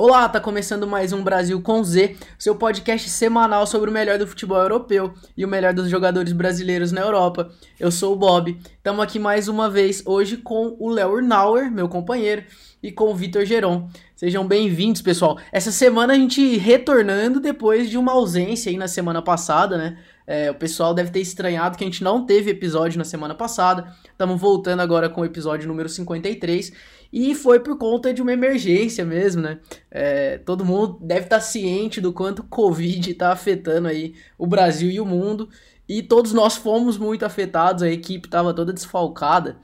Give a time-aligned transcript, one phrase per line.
[0.00, 4.28] Olá, tá começando mais um Brasil com Z, seu podcast semanal sobre o melhor do
[4.28, 7.50] futebol europeu e o melhor dos jogadores brasileiros na Europa.
[7.80, 11.88] Eu sou o Bob, estamos aqui mais uma vez hoje com o Léo Urnauer, meu
[11.88, 12.44] companheiro,
[12.80, 13.88] e com o Vitor Geron.
[14.14, 15.36] Sejam bem-vindos, pessoal.
[15.50, 19.98] Essa semana a gente retornando depois de uma ausência aí na semana passada, né?
[20.30, 23.96] É, o pessoal deve ter estranhado que a gente não teve episódio na semana passada.
[24.04, 26.70] Estamos voltando agora com o episódio número 53.
[27.10, 29.58] E foi por conta de uma emergência mesmo, né?
[29.90, 34.90] É, todo mundo deve estar ciente do quanto o Covid está afetando aí o Brasil
[34.90, 35.48] e o mundo.
[35.88, 39.56] E todos nós fomos muito afetados, a equipe estava toda desfalcada.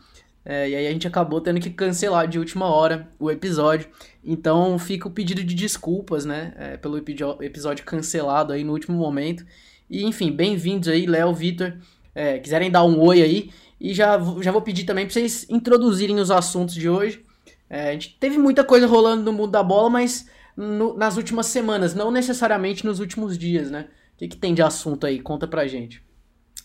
[0.47, 3.91] É, e aí a gente acabou tendo que cancelar de última hora o episódio.
[4.25, 6.55] Então fica o pedido de desculpas, né?
[6.57, 9.45] É, pelo episódio cancelado aí no último momento.
[9.89, 11.77] E enfim, bem-vindos aí, Léo, Vitor.
[12.15, 13.51] É, quiserem dar um oi aí.
[13.81, 17.25] E já, já vou pedir também para vocês introduzirem os assuntos de hoje.
[17.69, 21.47] É, a gente teve muita coisa rolando no mundo da bola, mas no, nas últimas
[21.47, 23.89] semanas, não necessariamente nos últimos dias, né?
[24.15, 25.21] O que, que tem de assunto aí?
[25.21, 26.03] Conta pra gente.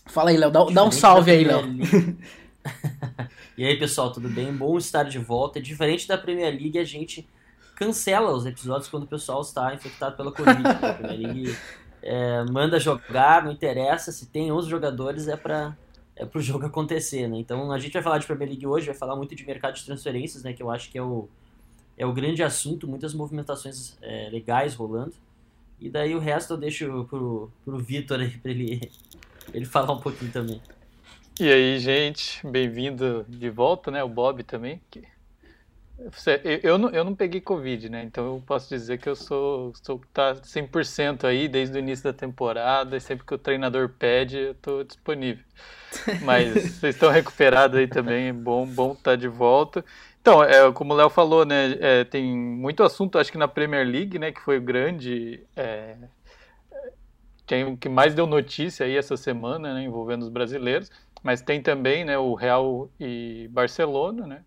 [0.06, 0.50] Fala aí, Léo.
[0.50, 1.62] Dá, dá um salve aí, Léo.
[3.56, 4.52] e aí, pessoal, tudo bem?
[4.52, 5.60] Bom estar de volta.
[5.60, 7.28] Diferente da Premier League, a gente
[7.74, 10.62] cancela os episódios quando o pessoal está infectado pela Covid.
[10.62, 10.70] Né?
[10.70, 11.56] A Premier League
[12.02, 14.12] é, manda jogar, não interessa.
[14.12, 15.76] Se tem 11 jogadores, é para
[16.16, 17.38] é pro jogo acontecer, né?
[17.38, 19.84] Então a gente vai falar de Premier League hoje, vai falar muito de mercado de
[19.84, 20.52] transferências, né?
[20.52, 21.28] Que eu acho que é o,
[21.96, 25.14] é o grande assunto, muitas movimentações é, legais rolando.
[25.80, 28.90] E daí o resto eu deixo pro, pro Vitor aí, pra ele,
[29.54, 30.60] ele falar um pouquinho também.
[31.40, 34.04] E aí, gente, bem-vindo de volta, né?
[34.04, 35.02] O Bob também, que
[36.62, 38.02] eu não, eu não peguei Covid, né?
[38.04, 42.12] Então eu posso dizer que eu sou, sou tá 100% aí desde o início da
[42.12, 45.44] temporada e sempre que o treinador pede, eu tô disponível.
[46.24, 49.84] Mas vocês estão recuperados aí também, é bom, bom estar tá de volta.
[50.20, 53.86] Então, é, como o Léo falou, né, é, tem muito assunto, acho que na Premier
[53.86, 55.96] League, né, que foi o grande, é,
[57.46, 60.90] quem que mais deu notícia aí essa semana, né, envolvendo os brasileiros,
[61.22, 64.44] mas tem também, né, o Real e Barcelona, né,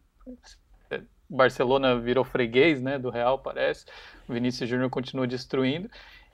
[1.36, 3.86] Barcelona virou freguês, né, do Real, parece.
[4.28, 5.90] O Vinícius Júnior continua destruindo.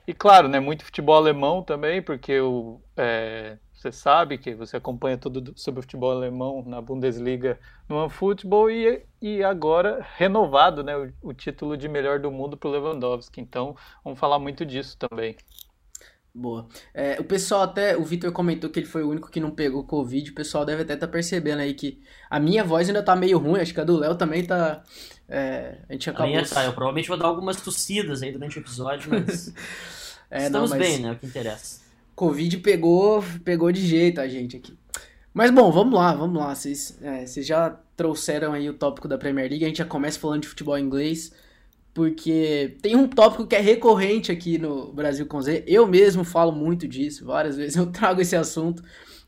[0.06, 5.16] E claro, né, muito futebol alemão também, porque o, é, você sabe que você acompanha
[5.16, 7.58] tudo sobre o futebol alemão na Bundesliga
[7.88, 12.68] no OneFootball e, e agora renovado né, o, o título de melhor do mundo para
[12.68, 13.40] o Lewandowski.
[13.40, 13.74] Então
[14.04, 15.34] vamos falar muito disso também.
[16.34, 16.68] Boa.
[16.94, 19.82] É, o pessoal até, o Vitor comentou que ele foi o único que não pegou
[19.84, 20.30] Covid.
[20.30, 23.38] O pessoal deve até estar tá percebendo aí que a minha voz ainda tá meio
[23.38, 24.82] ruim, acho que a do Léo também tá.
[25.28, 26.38] É, a gente acabou.
[26.38, 29.52] A tá, eu provavelmente vou dar algumas tossidas aí durante o episódio, mas.
[30.30, 30.88] é, Estamos não, mas...
[30.88, 31.12] bem, né?
[31.12, 31.80] O que interessa.
[32.14, 34.78] Covid pegou, pegou de jeito a gente aqui.
[35.32, 36.54] Mas bom, vamos lá, vamos lá.
[36.54, 40.18] Vocês, é, vocês já trouxeram aí o tópico da Premier League, a gente já começa
[40.18, 41.32] falando de futebol inglês
[42.00, 45.64] porque tem um tópico que é recorrente aqui no Brasil com Z.
[45.66, 48.82] Eu mesmo falo muito disso, várias vezes eu trago esse assunto,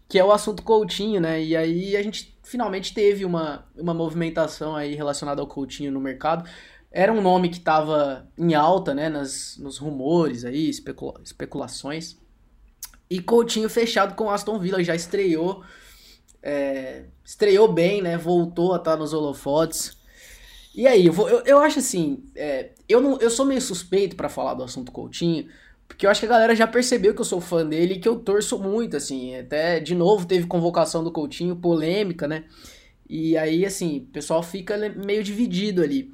[0.09, 1.43] que é o assunto Coutinho, né?
[1.45, 6.49] E aí a gente finalmente teve uma, uma movimentação aí relacionada ao Coutinho no mercado.
[6.91, 12.17] Era um nome que estava em alta, né, nas, nos rumores aí, especula especulações.
[13.11, 15.63] E Coutinho fechado com Aston Villa, já estreou,
[16.43, 20.01] é, estreou bem, né, voltou a estar nos holofotes.
[20.75, 24.17] E aí, eu, vou, eu, eu acho assim, é, eu, não, eu sou meio suspeito
[24.17, 25.47] para falar do assunto Coutinho,
[25.87, 28.09] porque eu acho que a galera já percebeu que eu sou fã dele e que
[28.09, 29.37] eu torço muito, assim.
[29.37, 32.45] Até, de novo, teve convocação do Coutinho, polêmica, né?
[33.09, 36.11] E aí, assim, o pessoal fica meio dividido ali.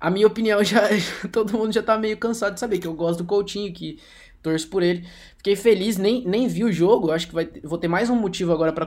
[0.00, 0.82] A minha opinião já.
[1.30, 4.00] todo mundo já tá meio cansado de saber que eu gosto do Coutinho, que
[4.42, 5.06] torço por ele.
[5.36, 7.12] Fiquei feliz, nem, nem vi o jogo.
[7.12, 8.84] Acho que vai, vou ter mais um motivo agora para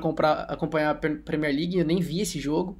[0.49, 1.77] acompanhar a Premier League.
[1.77, 2.77] Eu nem vi esse jogo.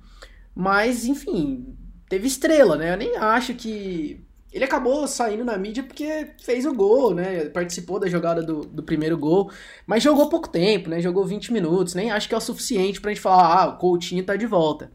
[0.54, 1.78] Mas, enfim,
[2.10, 2.94] teve estrela, né?
[2.94, 4.24] Eu nem acho que.
[4.52, 7.46] Ele acabou saindo na mídia porque fez o gol, né?
[7.46, 9.52] Participou da jogada do, do primeiro gol,
[9.88, 11.02] mas jogou pouco tempo, né?
[11.02, 11.96] Jogou 20 minutos.
[11.96, 14.92] Nem acho que é o suficiente pra gente falar, ah, o Coutinho tá de volta.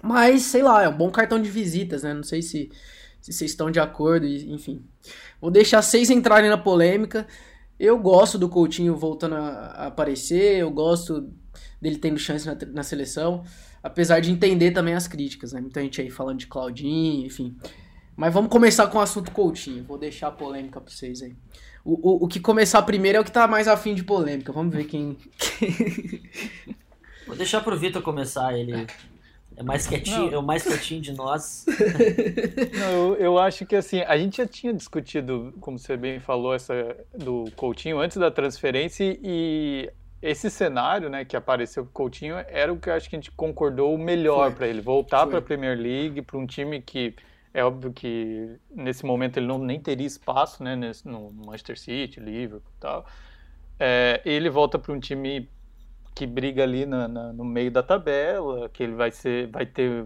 [0.00, 2.14] Mas, sei lá, é um bom cartão de visitas, né?
[2.14, 2.70] Não sei se,
[3.20, 4.84] se vocês estão de acordo, enfim.
[5.40, 7.26] Vou deixar vocês entrarem na polêmica.
[7.80, 11.28] Eu gosto do Coutinho voltando a aparecer, eu gosto
[11.82, 13.44] dele tendo chance na, na seleção
[13.82, 15.60] apesar de entender também as críticas, né?
[15.60, 17.56] Muita gente aí falando de Claudinho, enfim.
[18.16, 19.84] Mas vamos começar com o assunto Coutinho.
[19.84, 21.36] Vou deixar a polêmica pra vocês aí.
[21.84, 24.52] O, o, o que começar primeiro é o que tá mais afim de polêmica.
[24.52, 25.16] Vamos ver quem.
[27.26, 28.86] Vou deixar pro Vitor começar, ele.
[29.56, 31.66] É mais quietinho, é o mais quietinho de nós.
[32.78, 36.54] Não, eu, eu, acho que assim, a gente já tinha discutido, como você bem falou,
[36.54, 39.90] essa do Coutinho antes da transferência e
[40.20, 43.18] esse cenário, né, que apareceu com o Coutinho, era o que eu acho que a
[43.18, 47.14] gente concordou o melhor para ele voltar para a Premier League, para um time que
[47.54, 52.20] é óbvio que nesse momento ele não nem teria espaço, né, nesse, no Manchester City,
[52.20, 53.06] Liverpool e tal.
[53.78, 55.48] É, ele volta para um time
[56.14, 60.04] que briga ali na, na, no meio da tabela, que ele vai ser, vai ter,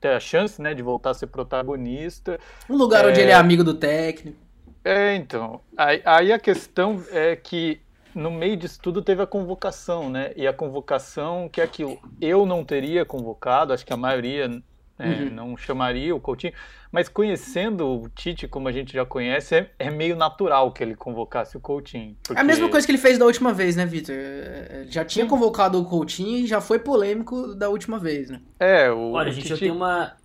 [0.00, 2.38] ter a chance, né, de voltar a ser protagonista.
[2.70, 3.08] Um lugar é...
[3.08, 4.38] onde ele é amigo do técnico.
[4.84, 5.60] É, então.
[5.76, 7.80] Aí, aí, a questão é que
[8.14, 10.32] no meio disso tudo teve a convocação, né?
[10.36, 14.50] E a convocação, que é aquilo, eu não teria convocado, acho que a maioria
[14.98, 15.30] é, uhum.
[15.30, 16.52] não chamaria o Coutinho,
[16.90, 20.96] mas conhecendo o Tite como a gente já conhece, é, é meio natural que ele
[20.96, 22.16] convocasse o Coutinho.
[22.22, 22.38] Porque...
[22.38, 24.16] É a mesma coisa que ele fez da última vez, né, Vitor?
[24.88, 25.30] Já tinha Sim.
[25.30, 28.40] convocado o Coutinho e já foi polêmico da última vez, né?
[28.58, 29.12] É, o.
[29.12, 29.52] Olha, o gente, Tite...
[29.52, 30.16] eu tenho uma.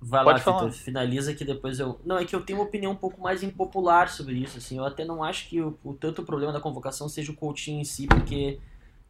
[0.00, 2.00] Vai Pode lá, Vitor, finaliza que depois eu.
[2.04, 4.78] Não, é que eu tenho uma opinião um pouco mais impopular sobre isso, assim.
[4.78, 7.80] Eu até não acho que o, o tanto o problema da convocação seja o Coutinho
[7.80, 8.58] em si, porque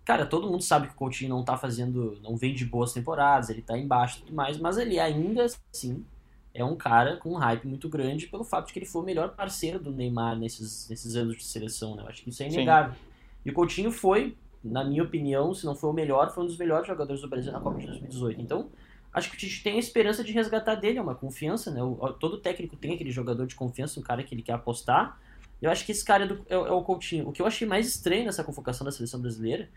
[0.05, 2.19] Cara, todo mundo sabe que o Coutinho não tá fazendo.
[2.23, 6.05] não vem de boas temporadas, ele tá embaixo e tudo mais, mas ele ainda assim
[6.53, 9.05] é um cara com um hype muito grande pelo fato de que ele foi o
[9.05, 12.03] melhor parceiro do Neymar nesses, nesses anos de seleção, né?
[12.03, 12.95] Eu acho que isso é inegável.
[12.95, 13.01] Sim.
[13.45, 16.57] E o Coutinho foi, na minha opinião, se não foi o melhor, foi um dos
[16.57, 18.41] melhores jogadores do Brasil na Copa de 2018.
[18.41, 18.69] Então,
[19.13, 21.83] acho que o Tite tem a esperança de resgatar dele, é uma confiança, né?
[21.83, 25.19] O, todo técnico tem aquele jogador de confiança, um cara que ele quer apostar.
[25.61, 27.29] Eu acho que esse cara é, do, é, é o Coutinho.
[27.29, 29.69] O que eu achei mais estranho nessa convocação da seleção brasileira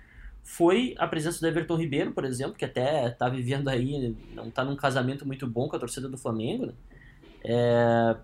[0.43, 4.63] foi a presença do Everton Ribeiro, por exemplo, que até está vivendo aí, não está
[4.63, 6.73] num casamento muito bom com a torcida do Flamengo, né?
[7.43, 8.15] É...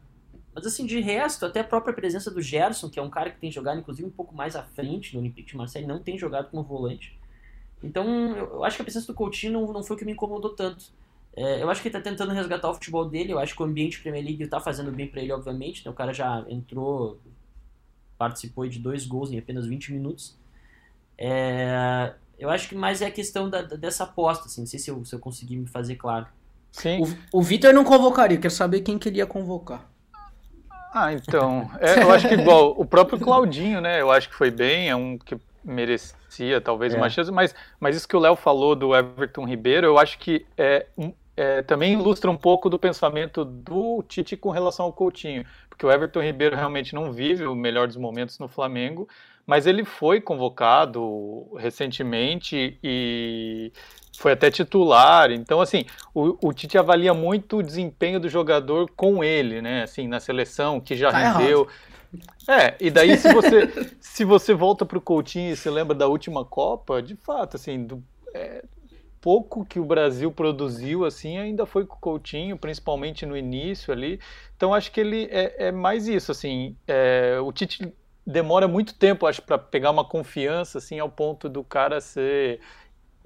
[0.54, 3.40] Mas assim, de resto, até a própria presença do Gerson, que é um cara que
[3.40, 6.50] tem jogado inclusive um pouco mais à frente no Olympique de Marseille, não tem jogado
[6.50, 7.19] como volante.
[7.84, 10.54] Então, eu, acho que a presença do Coutinho não, não foi o que me incomodou
[10.54, 10.86] tanto.
[11.36, 13.66] É, eu acho que ele está tentando resgatar o futebol dele, eu acho que o
[13.66, 15.86] ambiente Premier League está fazendo bem para ele, obviamente.
[15.86, 15.92] Né?
[15.92, 17.20] O cara já entrou,
[18.18, 20.38] participou de dois gols em apenas 20 minutos.
[21.18, 24.90] É, eu acho que mais é a questão da, dessa aposta, assim, não sei se
[24.90, 26.28] eu, se eu consegui me fazer claro.
[26.72, 27.02] Sim.
[27.32, 29.90] O, o Vitor não convocaria, quero saber quem queria convocar.
[30.94, 31.70] Ah, então.
[31.80, 34.02] É, eu acho que igual o próprio Claudinho, né?
[34.02, 36.98] Eu acho que foi bem, é um que merecia talvez é.
[36.98, 40.46] uma chance, mas, mas isso que o Léo falou do Everton Ribeiro, eu acho que
[40.58, 40.88] é,
[41.36, 45.92] é, também ilustra um pouco do pensamento do Tite com relação ao Coutinho, porque o
[45.92, 49.08] Everton Ribeiro realmente não vive o melhor dos momentos no Flamengo,
[49.46, 53.72] mas ele foi convocado recentemente e
[54.20, 55.32] foi até titular.
[55.32, 59.84] Então, assim, o, o, Tite avalia muito o desempenho do jogador com ele, né?
[59.84, 61.62] Assim, na seleção, que já tá rendeu.
[61.62, 61.89] Errado.
[62.48, 63.70] É, e daí se você,
[64.02, 67.86] se você volta para o Coutinho e se lembra da última Copa, de fato, assim,
[67.86, 68.04] do,
[68.34, 68.64] é,
[69.22, 74.20] pouco que o Brasil produziu, assim, ainda foi com o Coutinho, principalmente no início ali.
[74.56, 77.94] Então, acho que ele é, é mais isso, assim, é, o Tite
[78.26, 82.60] demora muito tempo, acho, para pegar uma confiança, assim, ao ponto do cara ser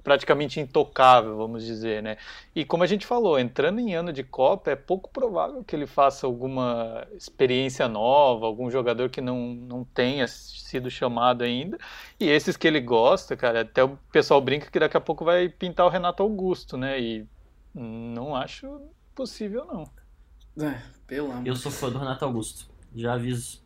[0.04, 2.18] praticamente intocável, vamos dizer, né?
[2.54, 5.86] E como a gente falou, entrando em ano de Copa, é pouco provável que ele
[5.86, 11.78] faça alguma experiência nova, algum jogador que não, não tenha sido chamado ainda.
[12.20, 15.48] E esses que ele gosta, cara, até o pessoal brinca que daqui a pouco vai
[15.48, 17.00] pintar o Renato Augusto, né?
[17.00, 17.26] E
[17.74, 18.82] não acho
[19.14, 20.64] possível, não.
[20.66, 21.46] É, pelo amor.
[21.46, 23.64] Eu sou fã do Renato Augusto, já aviso.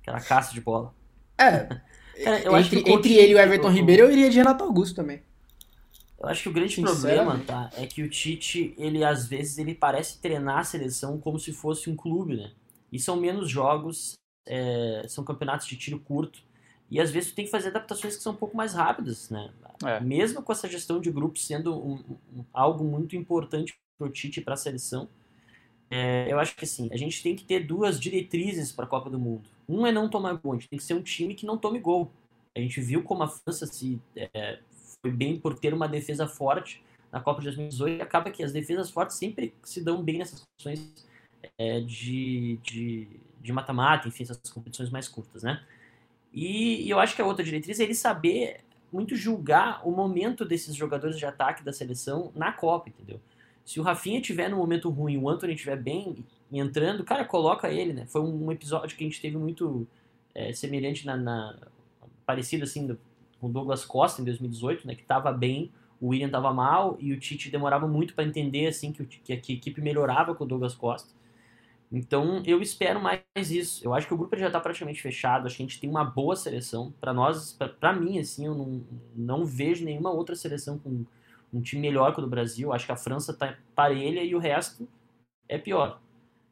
[0.00, 0.94] Aquela caça de bola.
[1.36, 1.68] É.
[2.24, 4.64] Cara, eu entre, acho que entre ele e o Everton Ribeiro, eu iria de Renato
[4.64, 5.22] Augusto também.
[6.18, 9.74] Eu acho que o grande problema, tá, é que o Tite, ele às vezes, ele
[9.74, 12.52] parece treinar a seleção como se fosse um clube, né?
[12.90, 14.14] E são menos jogos,
[14.46, 16.42] é, são campeonatos de tiro curto,
[16.90, 19.52] e às vezes tu tem que fazer adaptações que são um pouco mais rápidas, né?
[19.84, 20.00] É.
[20.00, 21.94] Mesmo com essa gestão de grupos sendo um,
[22.32, 25.08] um, algo muito importante para o Tite e para a seleção,
[25.90, 29.10] é, eu acho que assim, a gente tem que ter duas diretrizes para a Copa
[29.10, 29.48] do Mundo.
[29.68, 31.78] Um é não tomar gol, a gente tem que ser um time que não tome
[31.80, 32.10] gol.
[32.56, 34.60] A gente viu como a França se é,
[35.04, 36.82] foi bem por ter uma defesa forte
[37.12, 40.40] na Copa de 2018 e acaba que as defesas fortes sempre se dão bem nessas
[40.40, 41.06] situações
[41.58, 42.58] é, de
[43.52, 45.62] mata-mata, enfim, essas competições mais curtas, né?
[46.32, 50.42] E, e, eu acho que a outra diretriz é ele saber muito julgar o momento
[50.42, 53.20] desses jogadores de ataque da seleção na Copa, entendeu?
[53.62, 57.92] Se o Rafinha tiver no momento ruim, o Anthony estiver bem entrando, cara, coloca ele,
[57.92, 58.06] né?
[58.06, 59.86] Foi um episódio que a gente teve muito
[60.34, 61.58] é, semelhante na, na,
[62.24, 62.98] parecido assim do,
[63.44, 64.94] com o Douglas Costa em 2018, né?
[64.94, 65.70] Que tava bem,
[66.00, 69.36] o William tava mal e o Tite demorava muito para entender assim que, que, a,
[69.36, 71.12] equipe melhorava com o Douglas Costa.
[71.92, 73.84] Então eu espero mais isso.
[73.84, 75.46] Eu acho que o grupo já está praticamente fechado.
[75.46, 76.92] Acho que a gente tem uma boa seleção.
[76.98, 78.82] Para nós, para mim, assim, eu não,
[79.14, 81.04] não vejo nenhuma outra seleção com
[81.52, 82.72] um time melhor que o do Brasil.
[82.72, 84.88] Acho que a França tá parelha e o resto
[85.46, 86.00] é pior.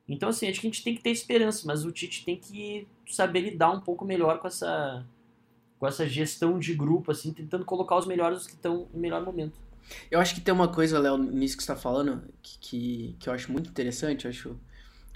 [0.07, 2.87] Então, assim, acho que a gente tem que ter esperança, mas o Tite tem que
[3.07, 5.07] saber lidar um pouco melhor com essa,
[5.83, 9.59] com essa gestão de grupo, assim, tentando colocar os melhores que estão em melhor momento.
[10.09, 13.29] Eu acho que tem uma coisa, Léo, nisso que você tá falando, que, que, que
[13.29, 14.57] eu acho muito interessante, acho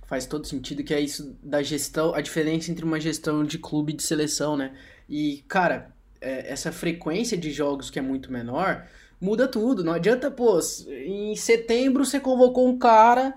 [0.09, 3.93] faz todo sentido, que é isso da gestão, a diferença entre uma gestão de clube
[3.93, 4.75] e de seleção, né?
[5.09, 8.89] E, cara, é, essa frequência de jogos que é muito menor,
[9.21, 9.85] muda tudo.
[9.85, 10.59] Não adianta, pô,
[10.89, 13.37] em setembro você convocou um cara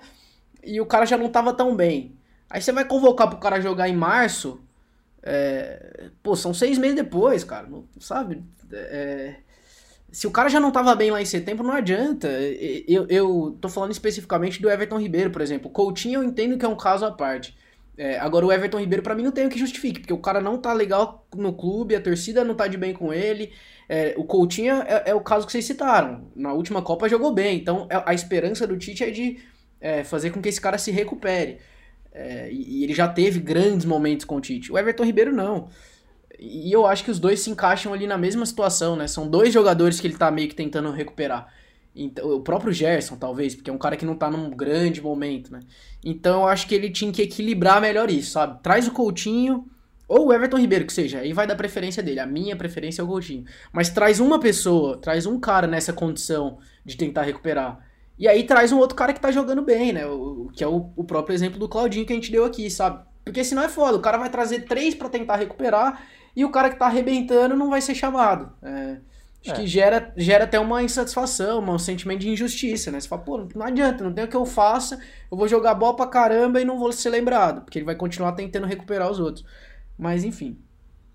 [0.63, 2.17] e o cara já não tava tão bem.
[2.49, 4.59] Aí você vai convocar pro cara jogar em março,
[5.23, 8.43] é, pô, são seis meses depois, cara, não, sabe?
[8.71, 9.35] É,
[10.11, 12.27] se o cara já não tava bem lá em setembro, não adianta.
[12.87, 15.69] Eu, eu tô falando especificamente do Everton Ribeiro, por exemplo.
[15.69, 17.55] O Coutinho eu entendo que é um caso à parte.
[17.95, 20.39] É, agora o Everton Ribeiro para mim não tem o que justifique, porque o cara
[20.39, 23.51] não tá legal no clube, a torcida não tá de bem com ele.
[23.89, 26.31] É, o Coutinho é, é, o caso que vocês citaram.
[26.35, 29.39] Na última Copa jogou bem, então é, a esperança do Tite é de
[29.81, 31.59] é, fazer com que esse cara se recupere.
[32.11, 34.71] É, e, ele já teve grandes momentos com o Tite.
[34.71, 35.69] O Everton Ribeiro não.
[36.39, 39.07] E eu acho que os dois se encaixam ali na mesma situação, né?
[39.07, 41.53] São dois jogadores que ele tá meio que tentando recuperar.
[41.95, 45.51] Então, o próprio Gerson, talvez, porque é um cara que não tá num grande momento,
[45.51, 45.59] né?
[46.03, 48.61] Então eu acho que ele tinha que equilibrar melhor isso, sabe?
[48.63, 49.65] Traz o Coutinho,
[50.07, 52.19] ou o Everton Ribeiro, que seja, aí vai dar preferência dele.
[52.19, 53.43] A minha preferência é o Coutinho.
[53.71, 57.79] Mas traz uma pessoa, traz um cara nessa condição de tentar recuperar.
[58.19, 60.05] E aí traz um outro cara que tá jogando bem, né?
[60.05, 63.01] O, que é o, o próprio exemplo do Claudinho que a gente deu aqui, sabe?
[63.23, 66.03] Porque senão é foda, o cara vai trazer três para tentar recuperar
[66.35, 68.51] e o cara que tá arrebentando não vai ser chamado.
[68.61, 68.97] É,
[69.41, 69.53] acho é.
[69.53, 72.99] que gera, gera até uma insatisfação, um sentimento de injustiça, né?
[72.99, 74.99] Você fala, pô, não adianta, não tem o que eu faça,
[75.31, 78.33] eu vou jogar bola pra caramba e não vou ser lembrado, porque ele vai continuar
[78.33, 79.45] tentando recuperar os outros.
[79.97, 80.57] Mas enfim.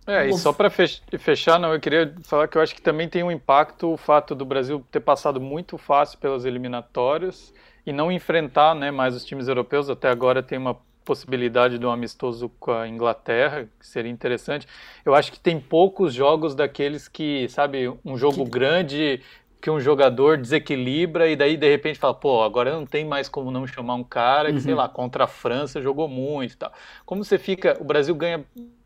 [0.07, 3.23] É, e só para fechar, não, eu queria falar que eu acho que também tem
[3.23, 7.55] um impacto o fato do Brasil ter passado muito fácil pelas eliminatórias
[7.87, 9.89] e não enfrentar né, mais os times europeus.
[9.89, 14.67] Até agora tem uma possibilidade de um amistoso com a Inglaterra, que seria interessante.
[15.05, 18.51] Eu acho que tem poucos jogos daqueles que, sabe, um jogo que...
[18.51, 19.21] grande
[19.61, 23.51] que um jogador desequilibra e daí de repente fala, pô, agora não tem mais como
[23.51, 24.61] não chamar um cara que, uhum.
[24.61, 26.71] sei lá, contra a França jogou muito e tal.
[27.07, 28.45] Como você fica, o Brasil ganha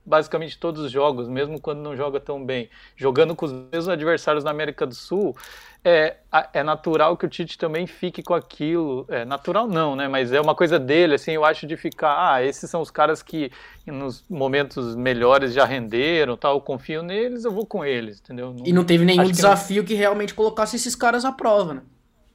[0.08, 4.42] basicamente todos os jogos, mesmo quando não joga tão bem, jogando com os mesmos adversários
[4.42, 5.36] na América do Sul,
[5.84, 6.16] é,
[6.52, 9.06] é natural que o Tite também fique com aquilo.
[9.08, 10.08] É natural não, né?
[10.08, 13.22] Mas é uma coisa dele, assim, eu acho de ficar, ah, esses são os caras
[13.22, 13.50] que
[13.86, 18.52] nos momentos melhores já renderam, tal, eu confio neles, eu vou com eles, entendeu?
[18.52, 19.96] Não, e não teve nenhum desafio que, não...
[19.96, 21.82] que realmente colocasse esses caras à prova, né?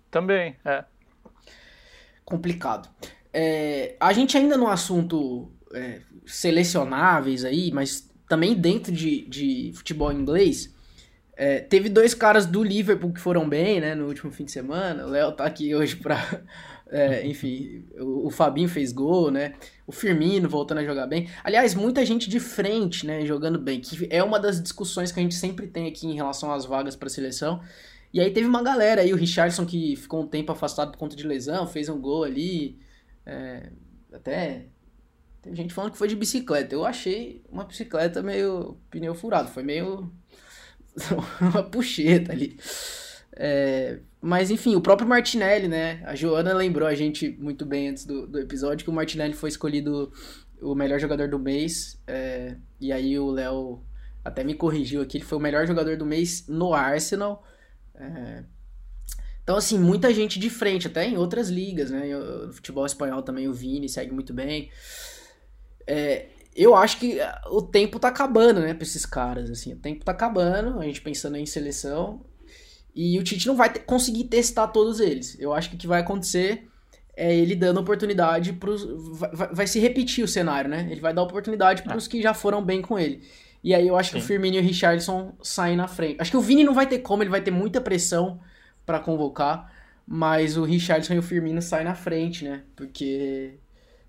[0.10, 0.86] Também, é.
[2.24, 2.88] Complicado.
[3.34, 10.12] É, a gente ainda no assunto é, selecionáveis aí, mas também dentro de, de futebol
[10.12, 10.74] inglês,
[11.36, 15.06] é, teve dois caras do Liverpool que foram bem, né, no último fim de semana.
[15.06, 16.42] O Léo tá aqui hoje pra.
[16.90, 19.54] É, enfim, o, o, Fabinho fez gol, né?
[19.88, 21.30] O Firmino voltando a jogar bem.
[21.44, 25.24] Aliás, muita gente de frente, né, jogando bem, que é uma das discussões que a
[25.24, 27.62] gente sempre tem aqui em relação às vagas para seleção.
[28.14, 31.16] E aí teve uma galera aí, o Richardson que ficou um tempo afastado por conta
[31.16, 32.80] de lesão, fez um gol ali.
[33.26, 33.72] É,
[34.14, 34.68] até
[35.44, 36.74] tem gente falando que foi de bicicleta.
[36.74, 39.50] Eu achei uma bicicleta meio pneu furado.
[39.50, 40.10] Foi meio.
[41.42, 42.58] uma puxeta ali.
[43.36, 46.02] É, mas enfim, o próprio Martinelli, né?
[46.06, 49.50] A Joana lembrou a gente muito bem antes do, do episódio que o Martinelli foi
[49.50, 50.14] escolhido
[50.62, 52.02] o melhor jogador do mês.
[52.08, 53.84] É, e aí o Léo
[54.24, 57.46] até me corrigiu aqui, ele foi o melhor jogador do mês no Arsenal.
[57.96, 58.44] É,
[59.44, 62.08] então, assim, muita gente de frente, até em outras ligas, né?
[62.16, 64.72] No futebol espanhol também o Vini segue muito bem.
[65.88, 69.74] É, eu acho que o tempo tá acabando, né, pra esses caras, assim.
[69.74, 72.22] O tempo tá acabando, a gente pensando em seleção.
[72.96, 75.40] E o Tite não vai ter, conseguir testar todos eles.
[75.40, 76.68] Eu acho que o que vai acontecer
[77.16, 78.86] é ele dando oportunidade pros.
[79.20, 80.88] Vai, vai se repetir o cenário, né?
[80.92, 81.90] Ele vai dar oportunidade ah.
[81.90, 83.24] pros que já foram bem com ele.
[83.64, 84.18] E aí eu acho Sim.
[84.18, 86.18] que o Firmino e o Richardson saem na frente.
[86.20, 88.40] Acho que o Vini não vai ter como, ele vai ter muita pressão
[88.86, 89.72] para convocar.
[90.06, 92.64] Mas o Richardson e o Firmino saem na frente, né?
[92.76, 93.58] Porque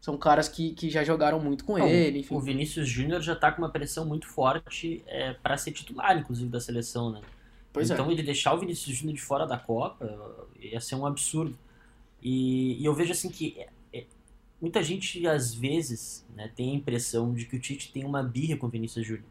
[0.05, 2.19] são caras que, que já jogaram muito com Não, ele.
[2.19, 2.35] Enfim.
[2.35, 6.51] O Vinícius Júnior já tá com uma pressão muito forte é, para ser titular, inclusive,
[6.51, 7.23] da seleção, né?
[7.73, 7.95] Pois é.
[7.95, 8.13] então é.
[8.13, 11.59] ele deixar o Vinícius Júnior de fora da Copa ia ser um absurdo.
[12.23, 13.57] E, e eu vejo assim que
[13.95, 14.05] é,
[14.61, 18.59] muita gente às vezes né, tem a impressão de que o Tite tem uma birra
[18.59, 19.25] com o Vinícius Júnior.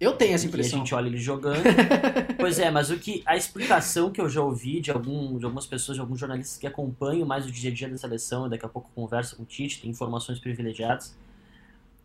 [0.00, 0.78] Eu tenho essa impressão.
[0.78, 1.62] a gente olha ele jogando.
[2.40, 5.66] pois é, mas o que a explicação que eu já ouvi de, algum, de algumas
[5.66, 8.64] pessoas, de alguns jornalistas que acompanham mais o dia a dia da seleção, e daqui
[8.64, 11.14] a pouco conversa com o Tite, tem informações privilegiadas,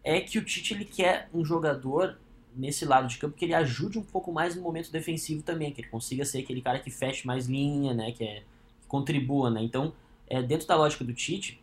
[0.03, 2.17] é que o Tite ele quer um jogador
[2.53, 5.81] nesse lado de campo que ele ajude um pouco mais no momento defensivo também, que
[5.81, 8.43] ele consiga ser aquele cara que feche mais linha, né, que, é,
[8.81, 9.61] que contribua, né?
[9.63, 9.93] Então,
[10.27, 11.61] é, dentro da lógica do Tite,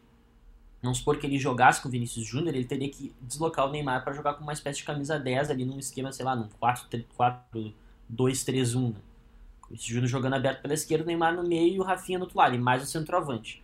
[0.83, 4.03] não supor que ele jogasse com o Vinícius Júnior, ele teria que deslocar o Neymar
[4.03, 8.91] para jogar com uma espécie de camisa 10 ali num esquema, sei lá, num 4-2-3-1.
[8.91, 8.95] Né?
[9.69, 12.37] Vinícius Júnior jogando aberto pela esquerda, o Neymar no meio e o Rafinha no outro
[12.37, 13.63] lado, e mais o centroavante.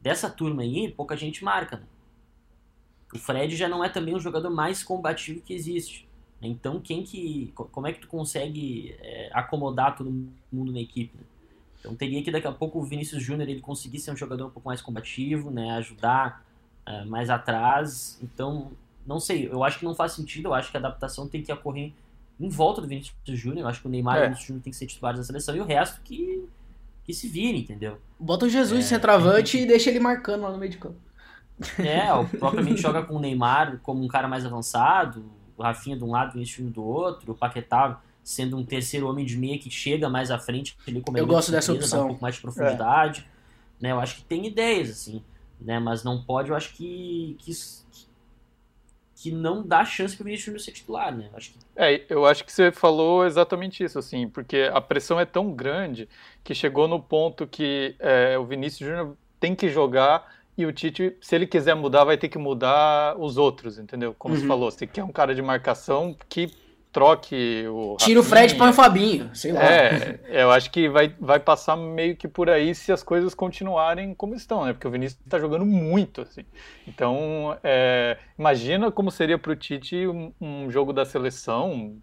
[0.00, 1.82] Dessa turma aí, pouca gente marca, né?
[3.12, 6.08] O Fred já não é também o jogador mais combativo que existe.
[6.40, 7.52] Então, quem que.
[7.54, 10.10] Como é que tu consegue é, acomodar todo
[10.50, 11.16] mundo na equipe?
[11.16, 11.24] Né?
[11.80, 14.50] Então teria que daqui a pouco o Vinícius Júnior ele conseguir ser um jogador um
[14.50, 15.72] pouco mais combativo, né?
[15.72, 16.46] Ajudar
[16.86, 18.18] é, mais atrás.
[18.22, 18.72] Então,
[19.06, 21.52] não sei, eu acho que não faz sentido, eu acho que a adaptação tem que
[21.52, 21.92] ocorrer
[22.38, 23.60] em volta do Vinícius Júnior.
[23.60, 24.18] Eu acho que o Neymar é.
[24.18, 26.48] e o Vinícius Júnior tem que ser titulares da seleção e o resto que,
[27.04, 27.98] que se vire, entendeu?
[28.18, 29.64] Bota o Jesus é, centroavante que...
[29.64, 30.96] e deixa ele marcando lá no meio de campo.
[31.78, 35.24] É, o propriamente joga com o Neymar como um cara mais avançado,
[35.56, 39.24] o Rafinha de um lado, o Vinícius do outro, o Paquetá sendo um terceiro homem
[39.24, 42.04] de meia que chega mais à frente, ele como Eu gosto dessa opção.
[42.04, 43.26] um pouco mais de profundidade,
[43.80, 43.82] é.
[43.82, 43.92] né?
[43.92, 45.22] Eu acho que tem ideias assim,
[45.60, 45.78] né?
[45.78, 47.52] Mas não pode, eu acho que que,
[49.16, 51.28] que não dá chance para o Vinícius Júnior ser titular, né?
[51.30, 51.58] Eu acho que...
[51.76, 56.08] É, eu acho que você falou exatamente isso, assim, porque a pressão é tão grande
[56.42, 61.16] que chegou no ponto que é, o Vinícius Júnior tem que jogar e o Tite,
[61.22, 64.14] se ele quiser mudar, vai ter que mudar os outros, entendeu?
[64.18, 64.40] Como uhum.
[64.40, 66.52] você falou, você quer um cara de marcação que
[66.92, 67.96] troque o.
[67.98, 69.62] Tira o Fred põe o Fabinho, sei lá.
[69.62, 74.14] É, eu acho que vai, vai passar meio que por aí se as coisas continuarem
[74.14, 74.72] como estão, né?
[74.72, 76.44] Porque o Vinícius está jogando muito, assim.
[76.86, 81.96] Então, é, imagina como seria para o Tite um, um, jogo da seleção,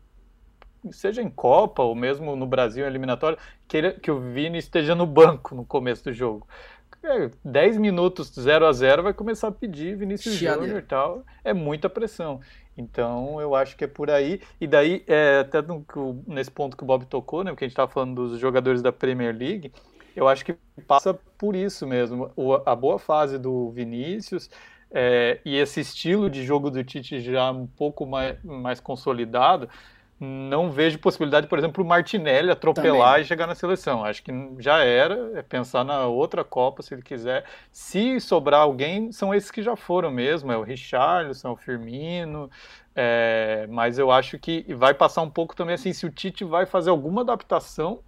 [0.91, 5.05] seja em Copa ou mesmo no Brasil em eliminatório, que, que o Vini esteja no
[5.05, 6.47] banco no começo do jogo.
[7.43, 11.23] 10 é, minutos 0 a 0 vai começar a pedir Vinícius Júnior e tal.
[11.43, 12.41] É muita pressão.
[12.77, 14.39] Então eu acho que é por aí.
[14.61, 15.83] E daí, é, até no,
[16.27, 17.51] nesse ponto que o Bob tocou, né?
[17.51, 19.71] Porque a gente estava falando dos jogadores da Premier League,
[20.15, 20.53] eu acho que
[20.87, 22.31] passa por isso mesmo.
[22.35, 24.49] O, a boa fase do Vinícius.
[24.89, 29.67] É, e esse estilo de jogo do Tite já um pouco mais, mais consolidado,
[30.19, 33.21] não vejo possibilidade, por exemplo, o Martinelli atropelar Também.
[33.21, 34.03] e chegar na seleção.
[34.03, 37.45] Acho que já era, é pensar na outra Copa, se ele quiser.
[37.71, 42.49] Se sobrar alguém, são esses que já foram mesmo, é o Richarlison, é o Firmino,
[42.95, 46.65] é, mas eu acho que vai passar um pouco também assim, se o Tite vai
[46.65, 47.99] fazer alguma adaptação,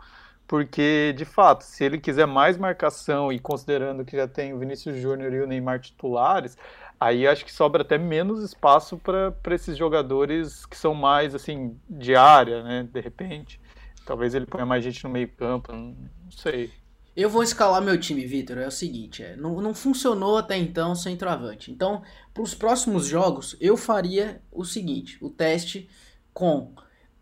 [0.48, 4.98] porque, de fato, se ele quiser mais marcação e considerando que já tem o Vinícius
[4.98, 6.58] Júnior e o Neymar titulares,
[7.00, 12.16] Aí acho que sobra até menos espaço para esses jogadores que são mais assim de
[12.16, 12.88] área, né?
[12.92, 13.60] De repente.
[14.06, 15.96] Talvez ele ponha mais gente no meio campo, não
[16.32, 16.72] sei.
[17.16, 18.58] Eu vou escalar meu time, Vitor.
[18.58, 21.72] É o seguinte, é, não, não funcionou até então centroavante.
[21.72, 22.02] Então,
[22.34, 25.90] para os próximos jogos, eu faria o seguinte: o teste
[26.34, 26.74] com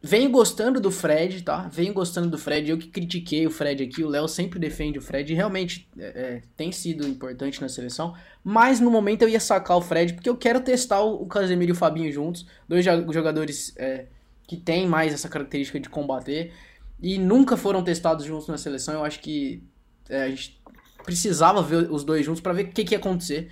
[0.08, 1.67] Venho gostando do Fred, tá?
[1.67, 2.72] Venho gostando do Fred.
[2.72, 5.34] Eu que critiquei o Fred aqui, o Léo sempre defende o Fred.
[5.34, 8.15] Realmente é, é, tem sido importante na seleção.
[8.41, 11.72] Mas no momento eu ia sacar o Fred, porque eu quero testar o, o Casemiro
[11.72, 12.48] e o Fabinho juntos.
[12.70, 14.06] Dois jogadores é,
[14.48, 16.54] que têm mais essa característica de combater.
[17.02, 18.93] E nunca foram testados juntos na seleção.
[18.93, 19.62] Eu acho que
[20.08, 20.58] é, a gente
[21.04, 23.50] precisava ver os dois juntos para ver o que, que ia acontecer.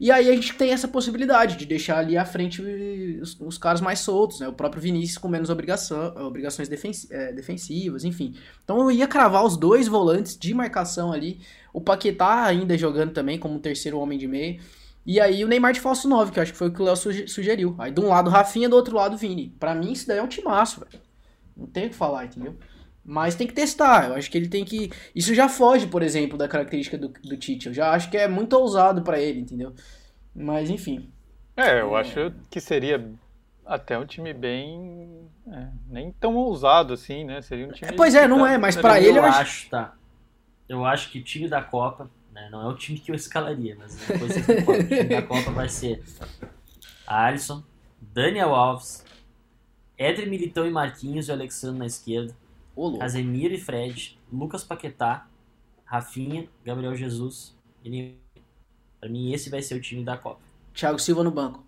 [0.00, 2.62] E aí a gente tem essa possibilidade de deixar ali à frente
[3.20, 4.46] os, os caras mais soltos, né?
[4.46, 6.68] O próprio Vinícius com menos obrigação, obrigações
[7.10, 8.36] é, defensivas, enfim.
[8.62, 11.40] Então eu ia cravar os dois volantes de marcação ali.
[11.72, 14.60] O Paquetá ainda jogando também como terceiro homem de meio.
[15.04, 16.84] E aí o Neymar de falso 9, que eu acho que foi o que o
[16.84, 17.74] Léo sugeriu.
[17.78, 19.52] Aí de um lado Rafinha, do outro lado Vini.
[19.58, 21.02] Para mim isso daí é um timaço, velho.
[21.56, 22.54] Não tem o que falar, entendeu?
[23.10, 24.10] Mas tem que testar.
[24.10, 24.92] Eu acho que ele tem que.
[25.14, 27.68] Isso já foge, por exemplo, da característica do, do Tite.
[27.68, 29.74] Eu já acho que é muito ousado para ele, entendeu?
[30.34, 31.10] Mas enfim.
[31.56, 32.00] É, eu é...
[32.02, 33.10] acho que seria
[33.64, 35.26] até um time bem.
[35.50, 37.40] É, nem tão ousado assim, né?
[37.40, 37.90] Seria um time.
[37.90, 39.40] É, pois é, não tá, é, mas para ele eu acho...
[39.40, 39.70] acho.
[39.70, 39.94] tá.
[40.68, 43.74] Eu acho que o time da Copa, né, não é o time que eu escalaria,
[43.78, 46.04] mas depois o time da Copa vai ser
[47.06, 47.64] Alisson,
[48.02, 49.02] Daniel Alves,
[49.96, 52.36] Éder Militão e Marquinhos e Alexandre na esquerda.
[52.98, 55.26] Casemiro e Fred, Lucas Paquetá,
[55.84, 58.16] Rafinha, Gabriel Jesus e
[59.00, 60.40] Pra mim, esse vai ser o time da Copa.
[60.74, 61.64] Thiago Silva no banco.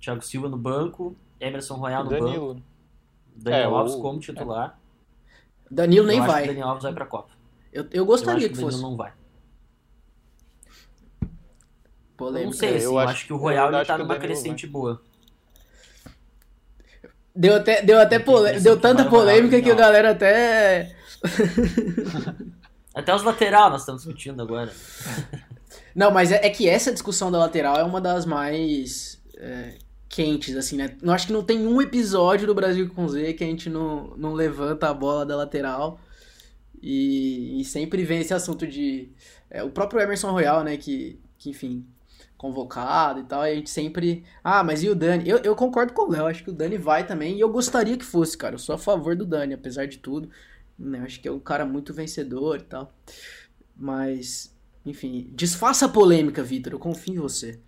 [0.00, 2.54] Thiago Silva no banco, Emerson Royal no Danilo.
[2.54, 2.66] banco.
[3.36, 4.00] Daniel é, Alves o...
[4.00, 4.78] como titular.
[5.70, 6.46] Danilo nem vai.
[6.46, 7.32] Daniel Alves vai pra Copa.
[7.72, 8.76] Eu, eu gostaria eu que, que fosse.
[8.76, 9.12] Danilo não vai.
[12.16, 12.46] Polêmica.
[12.46, 14.72] Não sei, assim, eu, acho, acho, que o Royal ele tá numa crescente vai.
[14.72, 15.02] boa.
[17.34, 18.60] Deu até, deu até polê...
[18.60, 20.94] deu tanta polêmica que a galera até.
[22.94, 24.70] até os lateral nós estamos discutindo agora.
[25.94, 29.76] Não, mas é, é, que essa discussão da lateral é uma das mais é,
[30.08, 30.96] quentes, assim, né?
[31.02, 34.14] Eu acho que não tem um episódio do Brasil com Z que a gente não,
[34.16, 36.00] não levanta a bola da lateral.
[36.82, 39.10] E, e sempre vem esse assunto de.
[39.50, 40.76] É, o próprio Emerson Royal, né?
[40.76, 41.86] Que, que enfim,
[42.42, 44.24] convocado e tal, e a gente sempre.
[44.42, 45.28] Ah, mas e o Dani?
[45.28, 47.96] Eu, eu concordo com o Léo, acho que o Dani vai também, e eu gostaria
[47.96, 48.56] que fosse, cara.
[48.56, 50.28] Eu sou a favor do Dani, apesar de tudo.
[50.76, 51.00] Né?
[51.04, 52.92] Acho que é um cara muito vencedor e tal.
[53.76, 54.52] Mas,
[54.84, 56.72] enfim, desfaça a polêmica, Vitor.
[56.72, 57.60] Eu confio em você.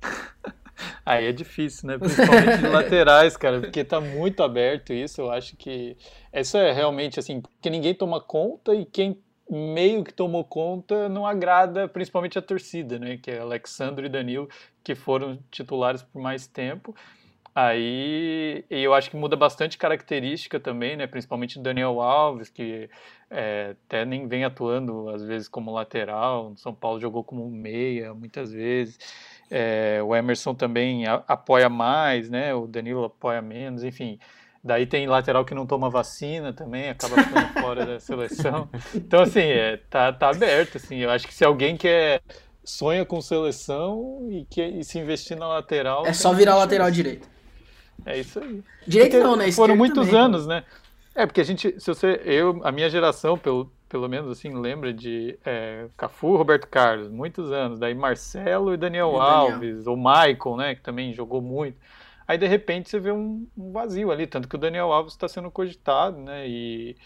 [1.04, 1.98] Aí é difícil, né?
[1.98, 5.20] Principalmente de laterais, cara, porque tá muito aberto isso.
[5.20, 5.96] Eu acho que
[6.32, 11.26] isso é realmente assim, que ninguém toma conta e quem meio que tomou conta não
[11.26, 13.16] agrada principalmente a torcida, né?
[13.16, 14.48] Que é Alexandre e Danilo,
[14.82, 16.94] que foram titulares por mais tempo.
[17.54, 21.06] Aí eu acho que muda bastante característica também, né?
[21.06, 22.90] Principalmente Daniel Alves, que
[23.30, 26.52] é, até nem vem atuando às vezes como lateral.
[26.56, 28.98] São Paulo jogou como meia muitas vezes.
[29.50, 32.54] É, o Emerson também apoia mais, né?
[32.54, 34.18] O Danilo apoia menos, enfim.
[34.66, 38.68] Daí tem lateral que não toma vacina também, acaba ficando fora da seleção.
[38.92, 40.96] Então, assim, é, tá, tá aberto, assim.
[40.96, 42.20] Eu acho que se alguém quer
[42.64, 46.04] sonha com seleção e, quer, e se investir na lateral...
[46.04, 47.28] É só virar lateral direito.
[48.04, 48.60] É isso aí.
[48.84, 49.52] Direito porque não, né?
[49.52, 50.64] Foram muitos também, anos, né?
[51.14, 54.92] É, porque a gente, se você, eu, a minha geração, pelo, pelo menos assim, lembra
[54.92, 57.78] de é, Cafu Roberto Carlos, muitos anos.
[57.78, 59.90] Daí Marcelo e Daniel e Alves, Daniel.
[59.90, 61.78] ou Michael, né, que também jogou muito.
[62.26, 65.28] Aí de repente você vê um, um vazio ali, tanto que o Daniel Alves está
[65.28, 66.48] sendo cogitado, né?
[66.48, 66.96] E,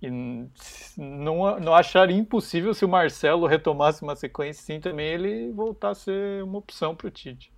[0.00, 0.10] e
[0.96, 5.94] não, não acharia impossível se o Marcelo retomasse uma sequência sim também ele voltar a
[5.94, 7.52] ser uma opção para o Tite.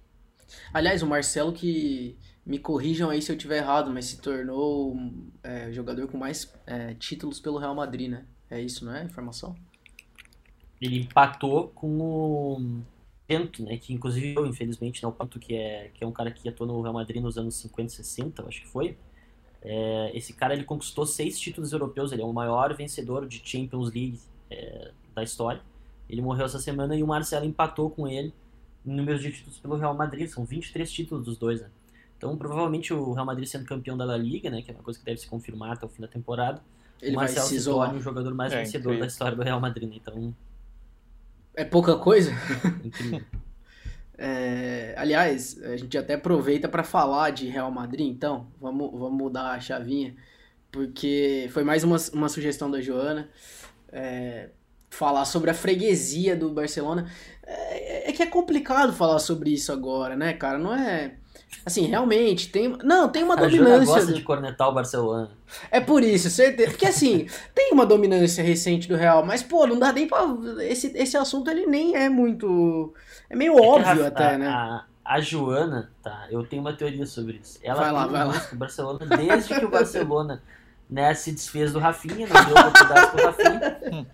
[0.72, 4.96] Aliás, o Marcelo que me corrijam aí se eu tiver errado, mas se tornou
[5.42, 8.26] é, jogador com mais é, títulos pelo Real Madrid, né?
[8.50, 9.04] É isso, não é?
[9.04, 9.54] Informação?
[10.80, 12.82] Ele empatou com o
[13.32, 13.78] Pento, né?
[13.78, 15.08] Que inclusive eu, infelizmente, né?
[15.08, 17.54] O Pento, que é, que é um cara que atuou no Real Madrid nos anos
[17.56, 18.96] 50 e 60, eu acho que foi.
[19.62, 23.92] É, esse cara ele conquistou seis títulos europeus, ele é o maior vencedor de Champions
[23.92, 25.62] League é, da história.
[26.10, 28.34] Ele morreu essa semana e o Marcelo empatou com ele
[28.84, 30.28] em número de títulos pelo Real Madrid.
[30.28, 31.68] São 23 títulos dos dois, né?
[32.18, 34.62] Então, provavelmente o Real Madrid sendo campeão da La Liga, né?
[34.62, 36.60] Que é uma coisa que deve se confirmar até o fim da temporada.
[37.00, 39.00] Ele o Marcelo vai se, se torna o jogador mais é, vencedor incrível.
[39.00, 39.96] da história do Real Madrid, né?
[39.96, 40.34] Então,
[41.54, 42.32] é pouca coisa?
[44.16, 48.48] é, aliás, a gente até aproveita para falar de Real Madrid, então.
[48.60, 50.14] Vamos, vamos mudar a chavinha.
[50.70, 53.28] Porque foi mais uma, uma sugestão da Joana.
[53.92, 54.48] É,
[54.88, 57.10] falar sobre a freguesia do Barcelona.
[57.44, 60.58] É, é, que é complicado falar sobre isso agora, né, cara?
[60.58, 61.16] Não é.
[61.64, 62.76] Assim, realmente, tem.
[62.82, 63.86] Não, tem uma a dominância.
[63.86, 65.30] gosta de cornetar o Barcelona.
[65.70, 66.70] É por isso, certeza.
[66.70, 70.26] Porque assim, tem uma dominância recente do Real, mas, pô, não dá nem pra.
[70.60, 72.92] Esse, esse assunto ele nem é muito.
[73.30, 74.48] É meio é óbvio a, até, a, né?
[74.48, 76.26] A, a, Joana, tá?
[76.30, 77.60] Eu tenho uma teoria sobre isso.
[77.62, 78.48] Ela vai lá, vai lá.
[78.52, 80.42] o Barcelona desde que o Barcelona.
[80.90, 84.06] Né, se desfez do Rafinha, não deu oportunidade pro Rafinha.